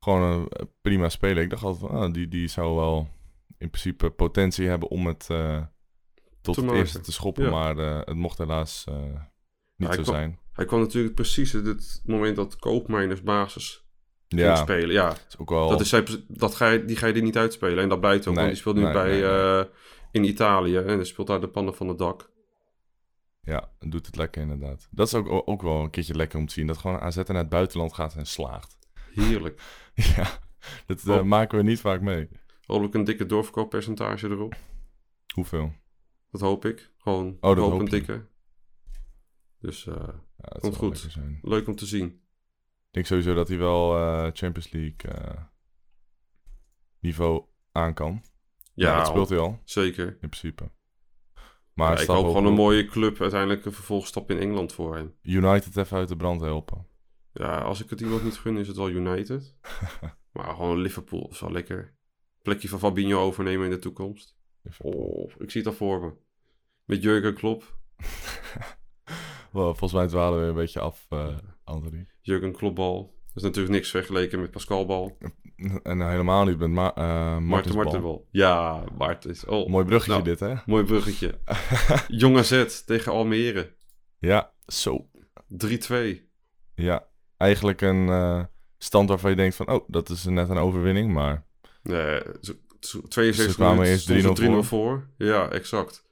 [0.00, 1.42] gewoon een eh, prima speler.
[1.42, 3.08] Ik dacht altijd van, ah, die, die zou wel
[3.58, 5.62] in principe potentie hebben om het eh,
[6.40, 7.44] tot het eerste te schoppen.
[7.44, 7.50] Ja.
[7.50, 8.84] Maar eh, het mocht helaas
[9.76, 10.38] niet zo kwam- zijn.
[10.52, 13.86] Hij kwam natuurlijk precies het moment dat Koopmeiners basis
[14.28, 14.90] ging Ja, spelen.
[14.94, 15.68] Ja, is ook wel...
[15.68, 15.94] dat is
[16.28, 17.82] dat ga je, die ga je er niet uitspelen.
[17.82, 19.68] En dat blijkt ook, Nee, want die speelt nu nee, bij, nee,
[20.12, 20.76] in Italië.
[20.76, 22.30] En hij speelt daar de pannen van het dak.
[23.40, 24.88] Ja, doet het lekker inderdaad.
[24.90, 26.66] Dat is ook, ook wel een keertje lekker om te zien.
[26.66, 28.78] Dat gewoon AZ naar het buitenland gaat en slaagt.
[29.14, 29.62] Heerlijk.
[30.16, 30.38] ja,
[30.86, 31.22] dat eh, Oh.
[31.22, 32.28] maken we niet vaak mee.
[32.66, 34.56] Hopelijk een dikke doorverkooppercentage erop.
[35.34, 35.72] Hoeveel?
[36.30, 36.90] Dat hoop ik.
[36.98, 38.26] Gewoon Oh, dat hoop een dikke.
[39.58, 39.94] Dus Ja,
[40.36, 41.16] dat Komt goed.
[41.42, 42.06] leuk om te zien.
[42.06, 45.10] Ik denk sowieso dat hij wel eh, Champions League
[47.00, 48.22] niveau aan kan.
[48.74, 50.06] Ja, dat speelt hij al, zeker.
[50.06, 50.70] in principe.
[51.74, 53.20] Maar ik hoop op- gewoon een mooie club.
[53.20, 55.14] Uiteindelijk een vervolgstap in Engeland voor hem.
[55.22, 56.86] United even uit de brand helpen.
[57.32, 59.56] Ja, als ik het iemand niet gun, is het wel United.
[60.32, 61.94] maar gewoon Liverpool is wel lekker.
[62.42, 64.36] Plekje van Fabinho overnemen in de toekomst.
[64.78, 66.12] Oh, ik zie het al voor me.
[66.84, 67.78] Met Jurgen Klopp.
[69.52, 72.06] Volgens mij dwalen we een beetje af, eh Anthony.
[72.20, 73.14] Jurgen Kloppbal.
[73.26, 75.18] Dat is natuurlijk niks vergeleken met Pascal Bal.
[75.82, 77.74] En helemaal niet met Ma eh Marten.
[77.74, 78.28] Martenbal.
[78.30, 79.44] Ja, Marten is...
[79.44, 80.24] Oh, Mooi bruggetje Nou.
[80.24, 80.54] dit, hè?
[80.66, 81.38] mooi bruggetje.
[82.22, 83.74] Jong AZ tegen Almere.
[84.18, 85.08] Ja, zo.
[85.66, 85.94] 3-2.
[86.74, 88.44] Ja, eigenlijk een eh,
[88.78, 89.68] stand waarvan je denkt van...
[89.70, 91.46] Oh, dat is net een overwinning, maar...
[91.82, 95.06] Nee, zo- zo- 72 Ze kwamen eerst stonden ze 3-0 3-0 voor.
[95.18, 96.04] Ja, exact.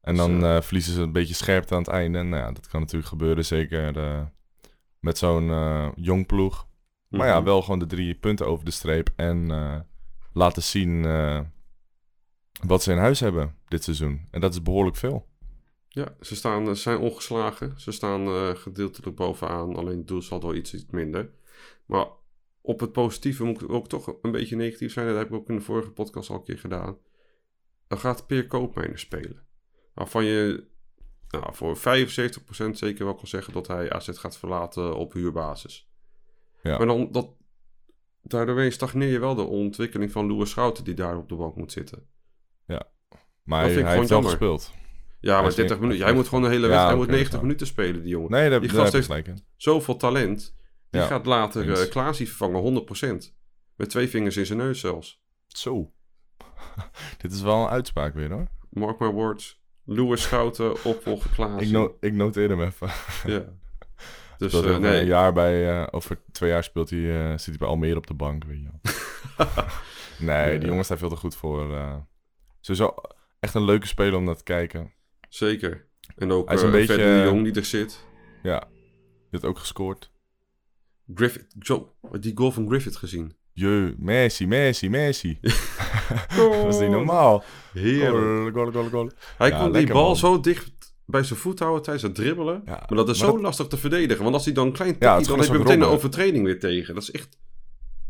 [0.00, 2.18] En dan eh, verliezen ze een beetje scherpte aan het einde.
[2.18, 4.22] En nou ja, dat kan natuurlijk gebeuren, zeker eh,
[5.00, 6.65] met zo'n eh, jong ploeg.
[7.08, 7.44] Maar ja, Mhm.
[7.44, 9.10] wel gewoon de drie punten over de streep.
[9.16, 9.80] En eh,
[10.32, 11.40] laten zien eh,
[12.66, 14.28] wat ze in huis hebben dit seizoen.
[14.30, 15.26] En dat is behoorlijk veel.
[15.88, 17.80] Ja, ze, staan, ze zijn ongeslagen.
[17.80, 19.76] Ze staan eh, gedeeltelijk bovenaan.
[19.76, 21.30] Alleen het doelsaldo iets, iets minder.
[21.86, 22.06] Maar
[22.60, 25.06] op het positieve moet ik ook toch een beetje negatief zijn.
[25.06, 26.98] Dat heb ik ook in de vorige podcast al een keer gedaan.
[27.86, 29.46] Dan gaat Peer Koopmijner spelen.
[29.94, 30.66] Waarvan je
[31.28, 35.90] nou, voor 75% zeker wel kan zeggen dat hij AZ gaat verlaten op huurbasis.
[36.66, 36.76] Ja.
[36.78, 37.28] Maar dan, dat,
[38.22, 41.72] daardoor stagneer je wel de ontwikkeling van Louis Schouten die daar op de bank moet
[41.72, 42.06] zitten.
[42.66, 44.72] Maar Dat hij, vind ik hij heeft wel gespeeld.
[45.20, 46.06] Ja, Hij maar is 30 niet- minuten.
[46.06, 46.96] is moet gewoon de hele Ja, wedstrijd.
[46.96, 47.42] hij moet 90 zo.
[47.42, 48.30] minuten spelen, die jongen.
[48.30, 49.32] Nee, daar, Die gast heeft- gelijk.
[49.56, 50.56] Zoveel talent.
[50.90, 53.34] Die Ja, gaat later uh, Klaasie vervangen, 100%.
[53.76, 55.22] Met twee vingers in zijn neus zelfs.
[55.46, 55.92] Zo.
[57.22, 58.46] Dit is wel een uitspraak weer hoor.
[58.70, 59.60] Mark my words.
[59.84, 61.66] Louis Schouten, opvolger Klaasie.
[61.66, 62.88] Ik, no ik noteer hem even.
[63.26, 63.44] Ja.
[64.38, 65.00] Dus dat eh, over nee.
[65.00, 68.06] een jaar bij, eh, over twee jaar speelt hij, eh, zit hij bij Almere op
[68.06, 68.86] de bank, weet je wel.
[70.18, 70.58] nee, Ja.
[70.58, 71.74] die jongens daar veel te goed voor.
[71.76, 71.96] eh
[72.60, 72.94] sowieso
[73.40, 74.92] echt een leuke speler om naar te kijken.
[75.28, 75.86] Zeker.
[76.16, 78.04] En ook Hij is een eh, beetje, de eh, Jong die er zit.
[78.42, 80.10] Ja, die heeft ook gescoord.
[81.14, 81.54] Griffith.
[81.60, 83.36] Zo, die goal van Griffith gezien.
[83.52, 85.38] Jee, Messi, Messi, Messi.
[86.36, 87.44] Dat is niet normaal.
[87.72, 88.54] Heerlijk.
[88.54, 89.10] Goal, goal, goal, goal.
[89.38, 90.16] Hij Ja, kon die bal man.
[90.16, 90.72] zo dicht
[91.06, 92.62] bij zijn voet houden tijdens het dribbelen.
[92.64, 94.22] Ja, maar dat is maar zo dat- lastig te verdedigen.
[94.22, 95.80] Want als hij dan een klein Ja, tikje, het is dan heb je een meteen
[95.80, 96.94] een overtreding weer tegen.
[96.94, 97.38] Dat is echt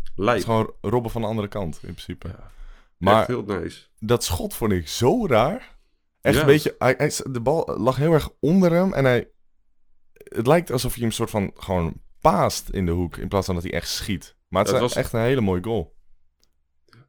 [0.02, 0.38] Het lijp.
[0.38, 2.28] is gewoon robben van de andere kant, in principe.
[2.28, 2.50] Ja,
[2.96, 3.80] maar Echt heel nice.
[3.98, 5.74] dat schot vond ik zo raar.
[6.20, 6.40] Echt Ja.
[6.40, 6.74] een beetje...
[6.78, 9.28] Hij, hij- de bal lag heel erg onder hem en hij...
[10.12, 13.54] Het lijkt alsof hij hem soort van gewoon paast in de hoek, in plaats van
[13.54, 14.36] dat hij echt schiet.
[14.48, 15.94] Maar het Ja, het was- echt een hele mooie goal.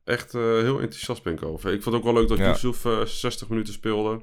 [0.04, 1.73] Echt eh, heel enthousiast ben ik over.
[1.73, 2.47] Ik vond het ook wel leuk dat Ja.
[2.47, 4.21] Yusuf eh 60 minuten speelde.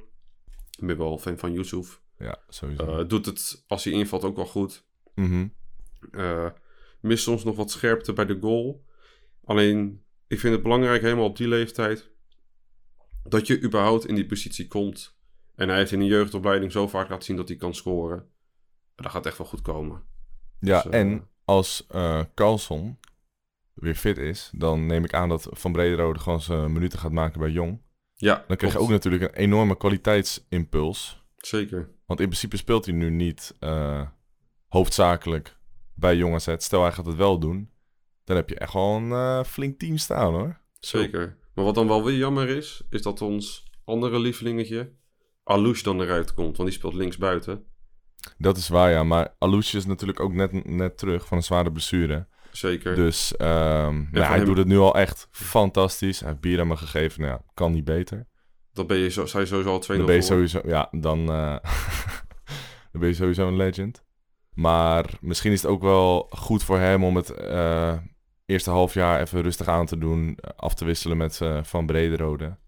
[0.79, 2.03] Ik ben wel fan van Yusuf.
[2.19, 2.99] Ja, sowieso.
[2.99, 4.85] Eh, doet het als hij invalt ook wel goed.
[6.11, 6.47] Eh,
[7.01, 8.85] Mist soms nog wat scherpte bij de goal.
[9.45, 12.11] Alleen, ik vind het belangrijk helemaal op die leeftijd...
[13.23, 15.17] dat je überhaupt in die positie komt.
[15.55, 18.29] En hij heeft in de jeugdopleiding zo vaak laten zien dat hij kan scoren.
[18.95, 20.03] Dat gaat echt wel goed komen.
[20.61, 21.87] Ja, Dus, eh, en als
[22.35, 22.99] Carlson
[23.75, 27.41] weer fit is, dan neem ik aan dat Van Brederode gewoon zijn minuten gaat maken
[27.41, 27.83] bij Jong.
[28.15, 31.23] Ja, Dan krijg je ook natuurlijk een enorme kwaliteitsimpuls.
[31.37, 31.91] Zeker.
[32.07, 34.07] Want in principe speelt hij nu niet eh,
[34.69, 35.57] hoofdzakelijk
[35.95, 36.55] bij Jong AZ.
[36.57, 37.71] Stel hij gaat het wel doen,
[38.25, 40.61] dan heb je echt wel een eh, flink team staan hoor.
[40.81, 41.37] Zeker.
[41.55, 44.93] Maar wat dan wel weer jammer is, is dat ons andere lievelingetje,
[45.45, 46.57] Alouche, dan eruit komt.
[46.57, 47.65] Want die speelt linksbuiten.
[48.39, 51.73] Dat is waar ja, maar Alouche is natuurlijk ook net, net terug van een zware
[51.73, 52.27] blessure.
[52.57, 52.95] Zeker.
[52.95, 56.21] Dus ehm, nou, hij hem- doet het nu al echt fantastisch.
[56.21, 58.27] Hij heeft bier aan me gegeven, nou ja, kan niet beter.
[58.73, 61.57] Dan ben je zo, je sowieso al 2-0 Dan ben je sowieso, ja, dan, eh,
[62.93, 64.05] dan ben je sowieso een legend.
[64.53, 67.97] Maar misschien is het ook wel goed voor hem om het eh,
[68.47, 70.39] eerste half jaar even rustig aan te doen.
[70.41, 72.59] eh, Af te wisselen met eh, Van Brederode.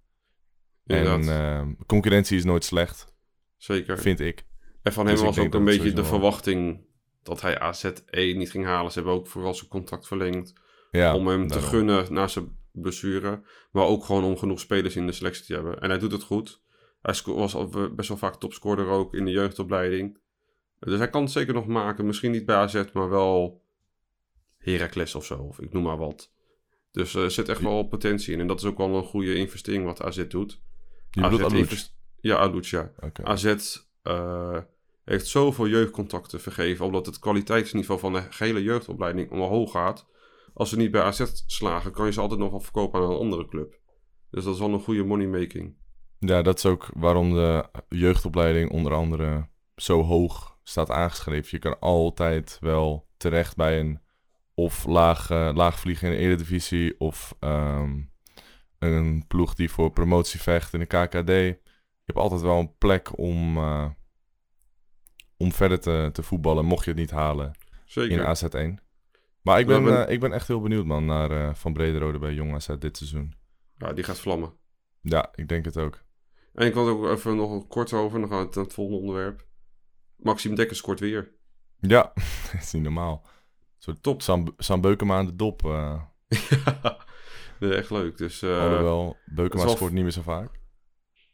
[0.87, 1.27] Inderdaad.
[1.27, 3.15] En eh, concurrentie is nooit slecht,
[3.57, 3.99] Zeker.
[3.99, 4.45] vind ik.
[4.83, 6.86] En van Dus hem ik was ook een beetje de wel- verwachting
[7.27, 8.93] dat hij AZ1 niet ging halen.
[8.93, 10.53] Ze hebben ook vooral zijn contract verlengd.
[10.91, 13.43] Ja, om hem te gunnen na zijn blessure.
[13.71, 15.81] Maar ook gewoon om genoeg spelers in de selectie te hebben.
[15.81, 16.63] En hij doet het goed.
[17.03, 20.19] Hij was al best wel vaak topscorer ook in de jeugdopleiding.
[20.79, 22.07] Dus hij kan het zeker nog maken.
[22.07, 23.63] Misschien niet bij AZ, maar wel
[24.59, 25.35] Heracles of zo.
[25.39, 26.33] Of ik noem maar wat.
[26.93, 28.41] Dus eh, er zit echt wel potentie in.
[28.41, 30.61] En dat is ook wel een goede investering wat AZ doet.
[31.11, 31.59] Je bedoelt Alouche?
[31.59, 32.93] invest- Ja.
[33.01, 33.25] Oké.
[33.25, 33.45] AZ
[34.03, 34.59] eh,
[35.07, 40.07] heeft zoveel jeugdcontacten vergeven, omdat het kwaliteitsniveau van de gehele jeugdopleiding omhoog gaat.
[40.55, 43.19] Als ze niet bij AZ slagen, kan je ze altijd nog wel verkopen aan een
[43.19, 43.79] andere club.
[44.31, 45.77] Dus dat is wel een goede moneymaking.
[46.19, 51.49] Ja, dat is ook waarom de jeugdopleiding onder andere zo hoog staat aangeschreven.
[51.51, 54.01] Je kan altijd wel terecht bij een
[54.55, 58.01] of laag, eh, laag vliegen in de Eredivisie of ehm,
[58.79, 61.29] een ploeg die voor promotie vecht in de KKD.
[61.29, 63.91] Je hebt altijd wel een plek om, eh,
[65.37, 67.53] om verder te, te voetballen, mocht je het niet halen
[67.85, 68.19] Zeker.
[68.19, 68.85] in AZ1.
[69.43, 72.35] Maar ik ben, eh, ik ben echt heel benieuwd man naar eh, Van Brederode bij
[72.35, 73.35] Jong AZ dit seizoen.
[73.79, 74.53] Ja, die gaat vlammen.
[75.01, 76.05] Ja, ik denk het ook.
[76.55, 79.47] En ik wil ook even nog kort over, dan gaan we naar het volgende onderwerp.
[80.17, 81.33] Maxime Dekker scoort weer.
[81.81, 82.13] Ja,
[82.53, 83.27] dat is niet normaal.
[83.79, 84.23] Zo Top.
[84.23, 85.65] Sam, Sam Beukema aan de dop.
[85.65, 86.03] eh
[87.61, 88.17] nee, echt leuk.
[88.17, 90.61] Dus alhoewel, Beukema scoort niet meer zo vaak.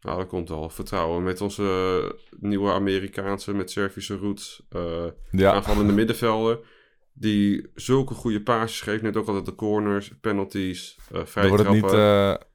[0.02, 0.68] Nou, dat komt wel.
[0.70, 4.66] Vertrouwen met onze nieuwe Amerikaanse met Servische roots.
[4.68, 6.58] eh, Ja, aanvallende middenvelder.
[7.14, 9.02] Die zulke goede paasjes geeft.
[9.02, 11.90] Net ook altijd de corners, penalties, dan vrije wordt het niet,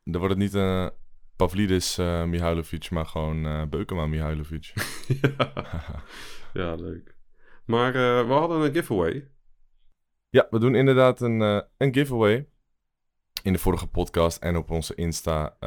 [0.04, 0.88] dan wordt het niet eh
[1.36, 4.74] Pavlidis Mihailovic, maar gewoon Beukema Mihailovic.
[5.22, 5.54] ja.
[6.54, 7.16] ja, leuk.
[7.66, 7.92] Maar
[8.28, 9.32] we hadden een giveaway.
[10.30, 11.40] ja, we doen inderdaad een,
[11.78, 12.48] een giveaway.
[13.44, 15.58] In de vorige podcast en op onze Insta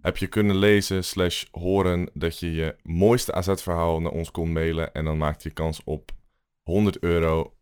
[0.00, 4.92] heb je kunnen lezen slash horen dat je je mooiste AZ-verhaal naar ons kon mailen.
[4.92, 6.10] En dan maakte je kans op
[6.62, 7.56] 100 euro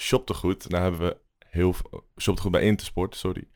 [0.00, 0.70] shoptegoed.
[0.70, 1.18] Daar hebben we
[1.48, 2.06] heel veel...
[2.20, 3.48] Shoptegoed bij Intersport, sorry.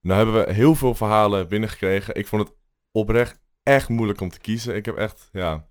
[0.00, 2.14] Nou hebben we heel veel verhalen binnengekregen.
[2.14, 2.56] Ik vond het
[2.90, 4.76] oprecht echt moeilijk om te kiezen.
[4.76, 5.68] Ik heb echt, ja,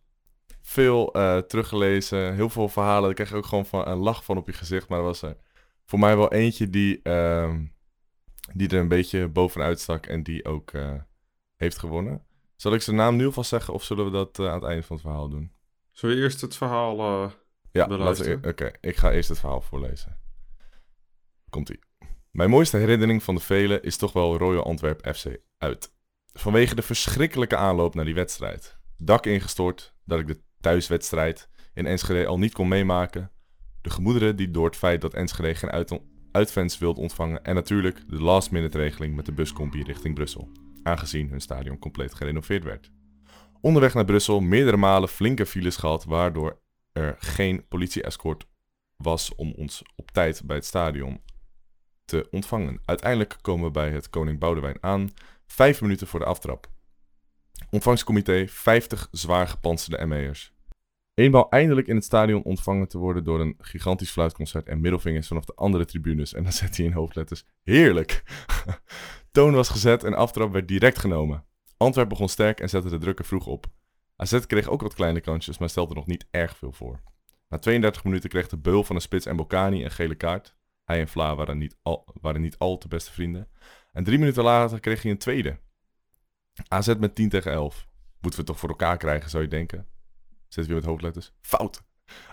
[0.61, 2.35] veel eh, teruggelezen.
[2.35, 3.03] Heel veel verhalen.
[3.03, 4.89] Daar kreeg ook gewoon van een lach van op je gezicht.
[4.89, 5.37] Maar er was er
[5.85, 7.65] voor mij wel eentje die, ehm,
[8.53, 10.05] die er een beetje bovenuit stak.
[10.05, 10.93] En die ook eh,
[11.65, 12.25] heeft gewonnen.
[12.55, 13.73] Zal ik zijn naam nu alvast zeggen?
[13.73, 15.51] Of zullen we dat eh, aan het einde van het verhaal doen?
[15.91, 16.99] Zullen we eerst het verhaal...
[16.99, 17.31] eh,
[17.71, 18.45] Ja, beluisteren?
[18.45, 20.19] Oké, ik ga eerst het verhaal voorlezen.
[21.49, 21.79] Komt-ie.
[22.31, 25.25] Mijn mooiste herinnering van de vele is toch wel Royal Antwerp FC
[25.57, 25.93] uit.
[26.33, 28.77] Vanwege de verschrikkelijke aanloop naar die wedstrijd.
[28.97, 33.31] Dak ingestort, dat ik de thuiswedstrijd in Enschede al niet kon meemaken.
[33.81, 35.99] De gemoederen die door het feit dat Enschede geen uit
[36.31, 37.43] uitfans wilde ontvangen.
[37.43, 40.51] En natuurlijk de last minute regeling met de buscompie richting Brussel.
[40.85, 42.91] Aangezien hun stadion compleet gerenoveerd werd.
[43.61, 48.45] Onderweg naar Brussel meerdere malen flinke files gehad, waardoor er geen politie-escort
[48.95, 51.21] was om ons op tijd bij het stadion
[52.05, 52.81] te ontvangen.
[52.85, 55.09] Uiteindelijk komen we bij het Koning Boudewijn aan,
[55.47, 56.67] vijf minuten voor de aftrap.
[57.69, 60.53] Ontvangstcomité, 50 zwaar gepantserde ME'ers.
[61.13, 65.45] Eenmaal eindelijk in het stadion ontvangen te worden door een gigantisch fluitconcert en middelvingers vanaf
[65.45, 66.33] de andere tribunes.
[66.33, 67.45] En dan zet hij in hoofdletters.
[67.63, 68.23] Heerlijk!
[69.35, 71.45] Toon was gezet en aftrap werd direct genomen.
[71.77, 73.65] Antwerp begon sterk en zette de drukken vroeg op.
[74.15, 77.01] AZ kreeg ook wat kleine kansjes, maar stelde nog niet erg veel voor.
[77.49, 80.55] Na 32 minuten kreeg de beul van de spits en Bocani een gele kaart.
[80.83, 83.47] Hij en Vla waren niet, al, waren niet al te beste vrienden.
[83.91, 85.59] En drie minuten later kreeg hij een tweede.
[86.67, 87.87] AZ met 10 tegen 11.
[88.21, 89.87] Moeten we toch voor elkaar krijgen, zou je denken?
[90.47, 91.33] Zet weer met hoofdletters.
[91.41, 91.83] Fout.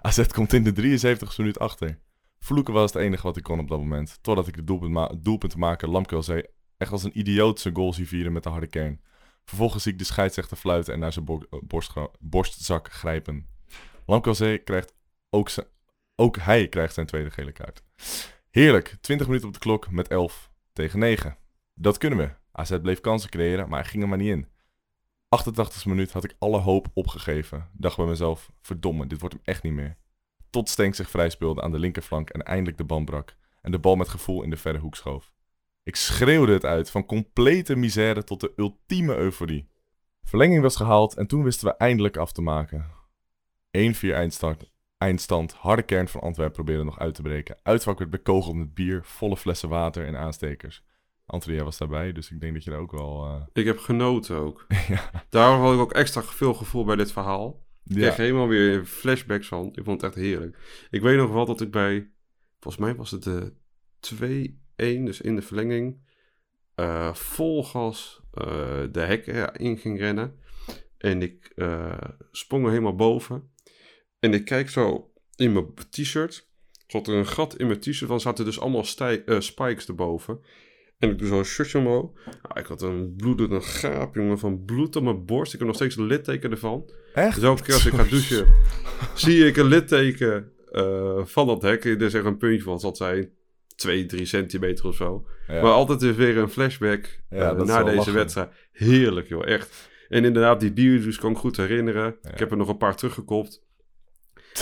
[0.00, 2.00] AZ komt in de 73 minuut achter.
[2.38, 4.18] Vloeken was het enige wat ik kon op dat moment.
[4.20, 7.93] Totdat ik de doelpunt, ma doelpunt te maken Lamkelzee echt als een idioot zijn goal
[7.93, 9.01] zie vieren met de harde kern.
[9.45, 11.24] Vervolgens zie ik de scheidsrechter fluiten en naar zijn
[11.62, 13.47] borst, borstzak grijpen.
[14.07, 14.95] Lamkelzee krijgt
[15.30, 15.66] ook, zijn,
[16.16, 17.83] ook hij krijgt zijn tweede gele kaart.
[18.51, 21.37] Heerlijk, 20 minuten op de klok met 11 tegen 9.
[21.74, 22.30] Dat kunnen we.
[22.53, 24.47] AZ bleef kansen creëren, maar hij ging er maar niet in.
[25.33, 27.70] 88e minuut had ik alle hoop opgegeven.
[27.72, 29.97] Dacht bij mezelf, verdomme, dit wordt hem echt niet meer.
[30.51, 33.37] Tot Stenk zich vrij speelde aan de linkerflank en eindelijk de band brak.
[33.61, 35.32] En de bal met gevoel in de verre hoek schoof.
[35.83, 39.68] Ik schreeuwde het uit, van complete misère tot de ultieme euforie.
[40.22, 42.87] Verlenging was gehaald en toen wisten we eindelijk af te maken.
[42.87, 42.91] 1-4
[44.01, 47.57] eindstart, eindstand, harde kern van Antwerpen probeerde nog uit te breken.
[47.62, 50.83] Uitvak werd bekogeld met bier, volle flessen water en aanstekers.
[51.26, 53.24] Antonia was daarbij, dus ik denk dat je er ook wel...
[53.24, 54.66] eh, Ik heb genoten ook.
[54.89, 57.66] ja, Daarom had ik ook extra veel gevoel bij dit verhaal.
[57.85, 59.66] Ik kreeg helemaal weer flashbacks van.
[59.74, 60.59] Ik vond het echt heerlijk.
[60.91, 62.11] Ik weet nog wel dat ik bij,
[62.61, 63.55] volgens mij was het de
[64.83, 66.01] 2-1, dus in de verlenging,
[66.74, 70.41] eh, vol gas eh, de hekken in ging rennen.
[71.03, 71.99] En ik eh,
[72.30, 73.51] sprong er helemaal boven.
[74.18, 76.51] En ik kijk zo in mijn t-shirt.
[76.87, 80.41] Zat er een gat in mijn t-shirt, van zaten dus allemaal eh, spikes erboven.
[80.99, 82.11] En ik doe zo'n shirtje omhoog.
[82.24, 85.53] Nou, ik had een bloedende gaap, jongen, van bloed op mijn borst.
[85.53, 86.91] Ik heb nog steeds een litteken ervan.
[87.14, 87.35] echt?
[87.35, 88.47] Dus elke keer als ik ga douchen,
[89.14, 91.85] zie ik een litteken eh, van dat hek.
[91.85, 93.30] Er is echt een puntje van, zal zijn
[93.77, 95.27] 2, 3 centimeter of zo.
[95.47, 95.62] Ja.
[95.62, 98.14] Maar altijd is weer een flashback Ja, eh, naar deze lachen.
[98.14, 98.51] wedstrijd.
[98.73, 99.91] Heerlijk joh, echt.
[100.09, 102.16] En inderdaad, die bierjuice kan ik goed herinneren.
[102.23, 102.31] Ja.
[102.31, 103.62] Ik heb er nog een paar teruggekopt.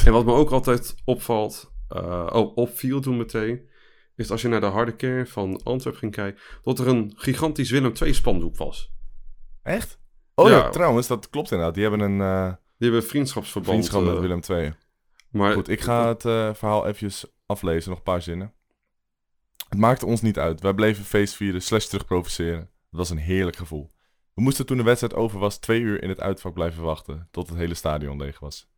[0.04, 3.68] En wat me ook altijd opvalt, oh, opviel toen meteen,
[4.16, 7.70] is als je naar de harde kern van Antwerp ging kijken, dat er een gigantisch
[7.70, 8.92] Willem II spandoek was.
[9.62, 9.98] Echt?
[10.34, 10.56] Oh ja.
[10.56, 10.68] Ja.
[10.68, 11.74] trouwens, dat klopt inderdaad.
[11.74, 12.44] Die hebben een eh,
[12.78, 13.72] Die hebben een vriendschapsverband.
[13.88, 14.72] vriendschap met Willem II.
[15.30, 16.22] Maar Goed, ik ga het
[16.58, 18.54] verhaal eventjes aflezen, nog een paar zinnen.
[19.70, 20.60] Het maakte ons niet uit.
[20.60, 22.60] Wij bleven feest vieren, slash terug provoceren.
[22.60, 23.90] Het was een heerlijk gevoel.
[24.34, 27.48] We moesten toen de wedstrijd over was twee uur in het uitvak blijven wachten, tot
[27.48, 28.68] het hele stadion leeg was.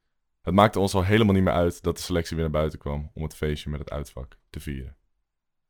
[0.40, 3.10] Het maakte ons al helemaal niet meer uit dat de selectie weer naar buiten kwam
[3.14, 4.96] om het feestje met het uitvak te vieren.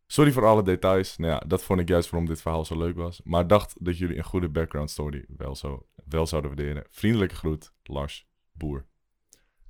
[0.06, 1.16] Sorry voor alle details.
[1.16, 3.20] Nou ja, dat vond ik juist waarom dit verhaal zo leuk was.
[3.24, 6.84] Maar dacht dat jullie een goede background story wel, zo, wel zouden waarderen.
[6.90, 8.86] Vriendelijke groet, Lars Boer.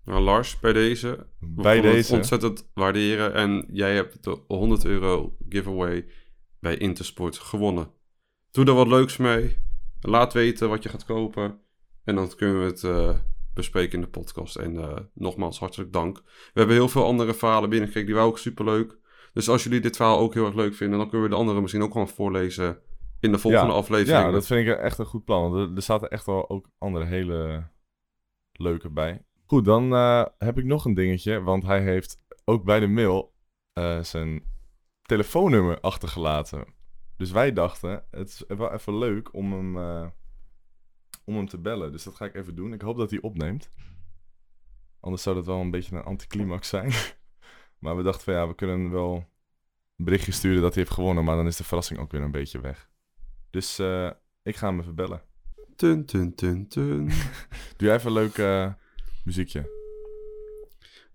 [0.04, 1.26] Nou, Lars, bij deze.
[1.38, 2.14] Bij deze.
[2.14, 3.34] ontzettend waarderen.
[3.34, 6.06] En jij hebt de 100 euro giveaway
[6.60, 7.90] bij Intersport gewonnen.
[8.50, 9.56] Doe er wat leuks mee.
[10.00, 11.60] Laat weten wat je gaat kopen.
[12.04, 13.18] En dan kunnen we het eh,
[13.54, 14.56] bespreken in de podcast.
[14.56, 16.22] En eh, nogmaals, hartelijk dank.
[16.24, 18.08] We hebben heel veel andere verhalen binnengekregen.
[18.08, 18.98] Die waren ook superleuk.
[19.32, 21.60] Dus als jullie dit verhaal ook heel erg leuk vinden, dan kunnen we de andere
[21.60, 22.78] misschien ook gewoon voorlezen
[23.20, 24.24] in de volgende aflevering.
[24.24, 25.56] Ja, dat vind ik echt een goed plan.
[25.56, 27.68] Er, er zaten echt wel ook andere hele
[28.52, 29.24] leuke bij.
[29.52, 31.42] Goed, dan eh, heb ik nog een dingetje.
[31.42, 33.34] Want hij heeft ook bij de mail
[33.72, 34.44] eh, zijn
[35.02, 36.64] telefoonnummer achtergelaten.
[37.16, 40.06] Dus wij dachten, het is wel even leuk om hem, eh,
[41.24, 41.92] om hem te bellen.
[41.92, 42.72] Dus dat ga ik even doen.
[42.72, 43.70] Ik hoop dat hij opneemt.
[45.00, 46.92] Anders zou dat wel een beetje een anticlimax zijn.
[47.82, 49.14] maar we dachten van ja, we kunnen wel
[49.96, 51.24] een berichtje sturen dat hij heeft gewonnen.
[51.24, 52.90] Maar dan is de verrassing ook weer een beetje weg.
[53.50, 53.78] Dus
[54.42, 55.22] ik ga hem even bellen.
[55.76, 57.06] Tun, tun, tun, tun.
[57.76, 58.72] Doe jij even een leuk eh,
[59.24, 59.70] muziekje.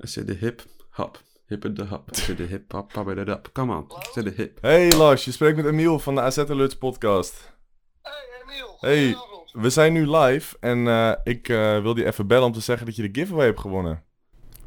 [0.03, 1.22] I said the hip hop.
[1.45, 2.10] Hip de hop.
[2.12, 2.93] I said the hip hop.
[2.93, 3.49] hop, de hop.
[3.53, 3.84] Come on.
[3.84, 4.58] I said the hip.
[4.62, 7.58] Hey Lars, je spreekt met Emiel van de AZ Alerts podcast.
[8.01, 9.16] Hey Emiel, Hey.
[9.51, 12.86] We zijn nu live en eh, ik eh, wilde je even bellen om te zeggen
[12.86, 14.03] dat je de giveaway hebt gewonnen.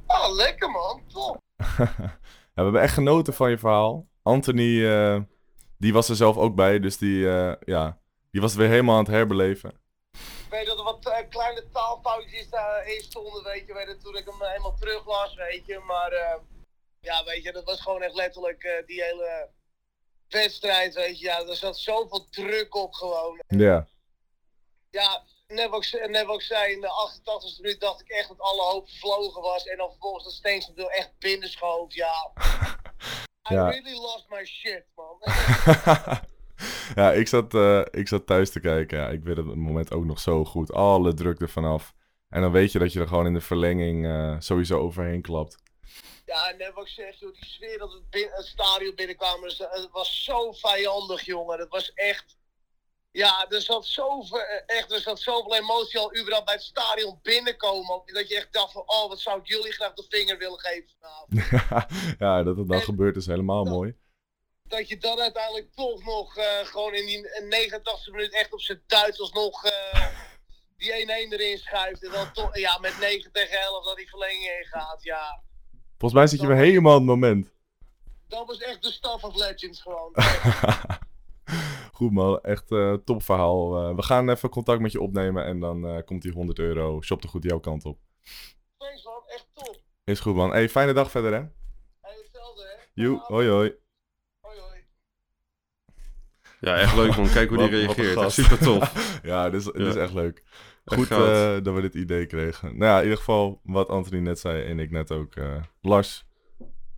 [0.07, 1.39] Ah, lekker man, top.
[1.77, 2.17] ja,
[2.55, 4.09] we hebben echt genoten van je verhaal.
[4.23, 5.21] Anthony, eh,
[5.79, 7.99] die was er zelf ook bij, dus die, eh, ja,
[8.31, 9.73] die was het weer helemaal aan het herbeleven.
[10.51, 14.25] Weet dat er wat eh, kleine taalfoutjes daarin stonden, weet je, weet je, toen ik
[14.25, 15.79] hem eh, helemaal terug las, weet je.
[15.79, 16.35] Maar eh,
[17.01, 19.49] ja, weet je, dat was gewoon echt letterlijk eh, die hele
[20.29, 21.25] wedstrijd, weet je.
[21.25, 23.41] Ja, er zat zoveel druk op gewoon.
[23.47, 23.89] Ja,
[24.91, 26.89] Ja, net wat, ik, net wat ik zei, in de
[27.21, 29.65] 88e minuut dacht ik echt dat alle hoop vervlogen was.
[29.67, 32.31] En dan vervolgens dat Steens het wel echt binnenschoot, ja.
[33.51, 33.69] I Ja.
[33.71, 35.19] really lost my shit, man.
[37.01, 38.99] ja ik, zat, eh, ik zat thuis te kijken.
[38.99, 40.73] Ja, ik weet het op het moment ook nog zo goed.
[40.73, 41.95] Alle druk er vanaf.
[42.29, 45.57] En dan weet je dat je er gewoon in de verlenging eh, sowieso overheen klapt.
[46.27, 49.49] Ja, en net wat ik zeg, joh, die sfeer dat we bin- het stadion binnenkwamen,
[49.49, 51.59] dus, het was zo vijandig, jongen.
[51.59, 52.39] Het was echt...
[53.13, 57.19] Ja, er zat zoveel, eh, echt, er zat zoveel emotie al überhaupt bij het stadion
[57.23, 58.03] binnenkomen.
[58.05, 60.91] Dat je echt dacht van, oh, wat zou ik jullie graag de vinger willen geven
[61.01, 61.49] vanavond.
[62.19, 63.95] ja, dat het dan En- gebeurt is helemaal mooi.
[64.71, 68.83] Dat je dan uiteindelijk toch nog eh, gewoon in die 89e minuut echt op zijn
[68.87, 70.07] Duits alsnog eh
[70.77, 72.05] die 1-1 erin schuift.
[72.05, 75.43] En dan toch, ja, met 9 tegen 11 dat die verlenging ingaat, ja.
[75.99, 77.53] Volgens mij zit je weer helemaal op het moment.
[78.29, 80.15] Dat was echt de Staff of Legends gewoon.
[81.93, 82.67] Goed man, echt
[83.05, 83.77] top verhaal.
[83.77, 87.27] Eh, we gaan even contact met je opnemen en dan komt die 100 euro shop
[87.27, 87.99] goed jouw kant op.
[88.77, 89.81] Thanks man, echt top.
[90.05, 90.51] Is goed man.
[90.51, 91.39] Hey, fijne dag verder hè.
[92.01, 93.03] Hey, hetzelfde hè.
[93.03, 93.19] Joe.
[93.19, 93.75] Hoi hoi.
[96.61, 97.31] Ja, echt leuk man.
[97.31, 98.33] Kijk hoe die reageert.
[98.33, 99.21] Super tof.
[99.23, 100.43] ja, dit is, dit is echt leuk.
[100.85, 102.69] Goed eh, dat we dit idee kregen.
[102.69, 105.35] Nou ja, in ieder geval wat Anthony net zei en ik net ook.
[105.35, 106.27] eh, Lars,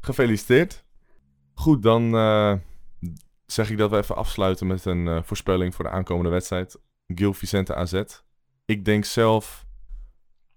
[0.00, 0.84] gefeliciteerd.
[1.54, 2.54] Goed, dan eh,
[3.46, 6.80] zeg ik dat we even afsluiten met een voorspelling voor de aankomende wedstrijd.
[7.06, 8.02] Gil Vicente AZ.
[8.64, 9.66] Ik denk zelf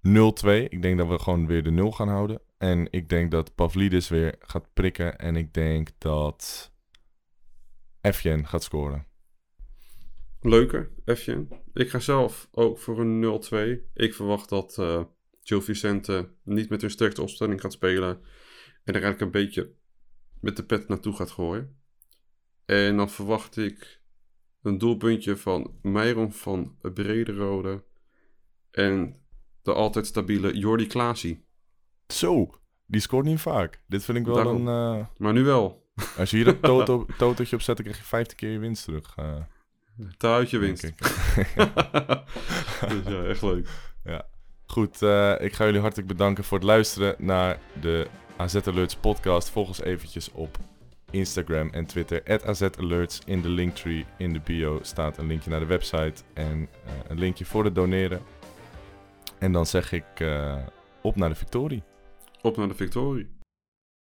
[0.07, 0.09] 0-2.
[0.47, 2.39] Ik denk dat we gewoon weer de 0 gaan houden.
[2.57, 5.17] En ik denk dat Pavlidis weer gaat prikken.
[5.19, 6.71] En ik denk dat
[8.05, 9.05] Efjen gaat scoren.
[10.41, 11.49] Leuker, Efjen.
[11.73, 13.41] Ik ga zelf ook voor een
[13.83, 13.91] 0-2.
[13.93, 14.73] Ik verwacht dat
[15.43, 18.09] Gil Vicente niet met hun sterkste opstelling gaat spelen.
[18.83, 19.73] En er eigenlijk een beetje
[20.39, 21.77] met de pet naartoe gaat gooien.
[22.65, 24.01] En dan verwacht ik
[24.61, 27.83] een doelpuntje van Meiron van Brederode.
[28.71, 29.21] En
[29.61, 31.45] de altijd stabiele Jordi Klaasie.
[32.07, 32.49] Zo,
[32.85, 33.83] die scoort niet vaak.
[33.87, 34.67] Dit vind ik wel Daarom.
[34.67, 34.99] een...
[34.99, 35.83] eh, Maar nu wel.
[36.19, 38.83] Als je hier een toto, totootje op zet, dan krijg je 15 keer je winst
[38.83, 39.13] terug.
[39.15, 39.35] eh,
[40.17, 40.97] Tuitje denk winst.
[42.89, 43.67] dus ja, echt leuk.
[44.65, 49.49] Goed, eh, ik ga jullie hartelijk bedanken voor het luisteren naar de AZ Alerts podcast.
[49.49, 50.57] Volg ons eventjes op
[51.09, 52.43] Instagram en Twitter.
[52.45, 53.21] AZ Alerts.
[53.25, 57.19] In de linktree in de bio staat een linkje naar de website en eh, een
[57.19, 58.21] linkje voor het doneren.
[59.39, 60.57] En dan zeg ik eh,
[61.01, 61.83] op naar de victorie.
[62.41, 63.34] Op naar de victorie.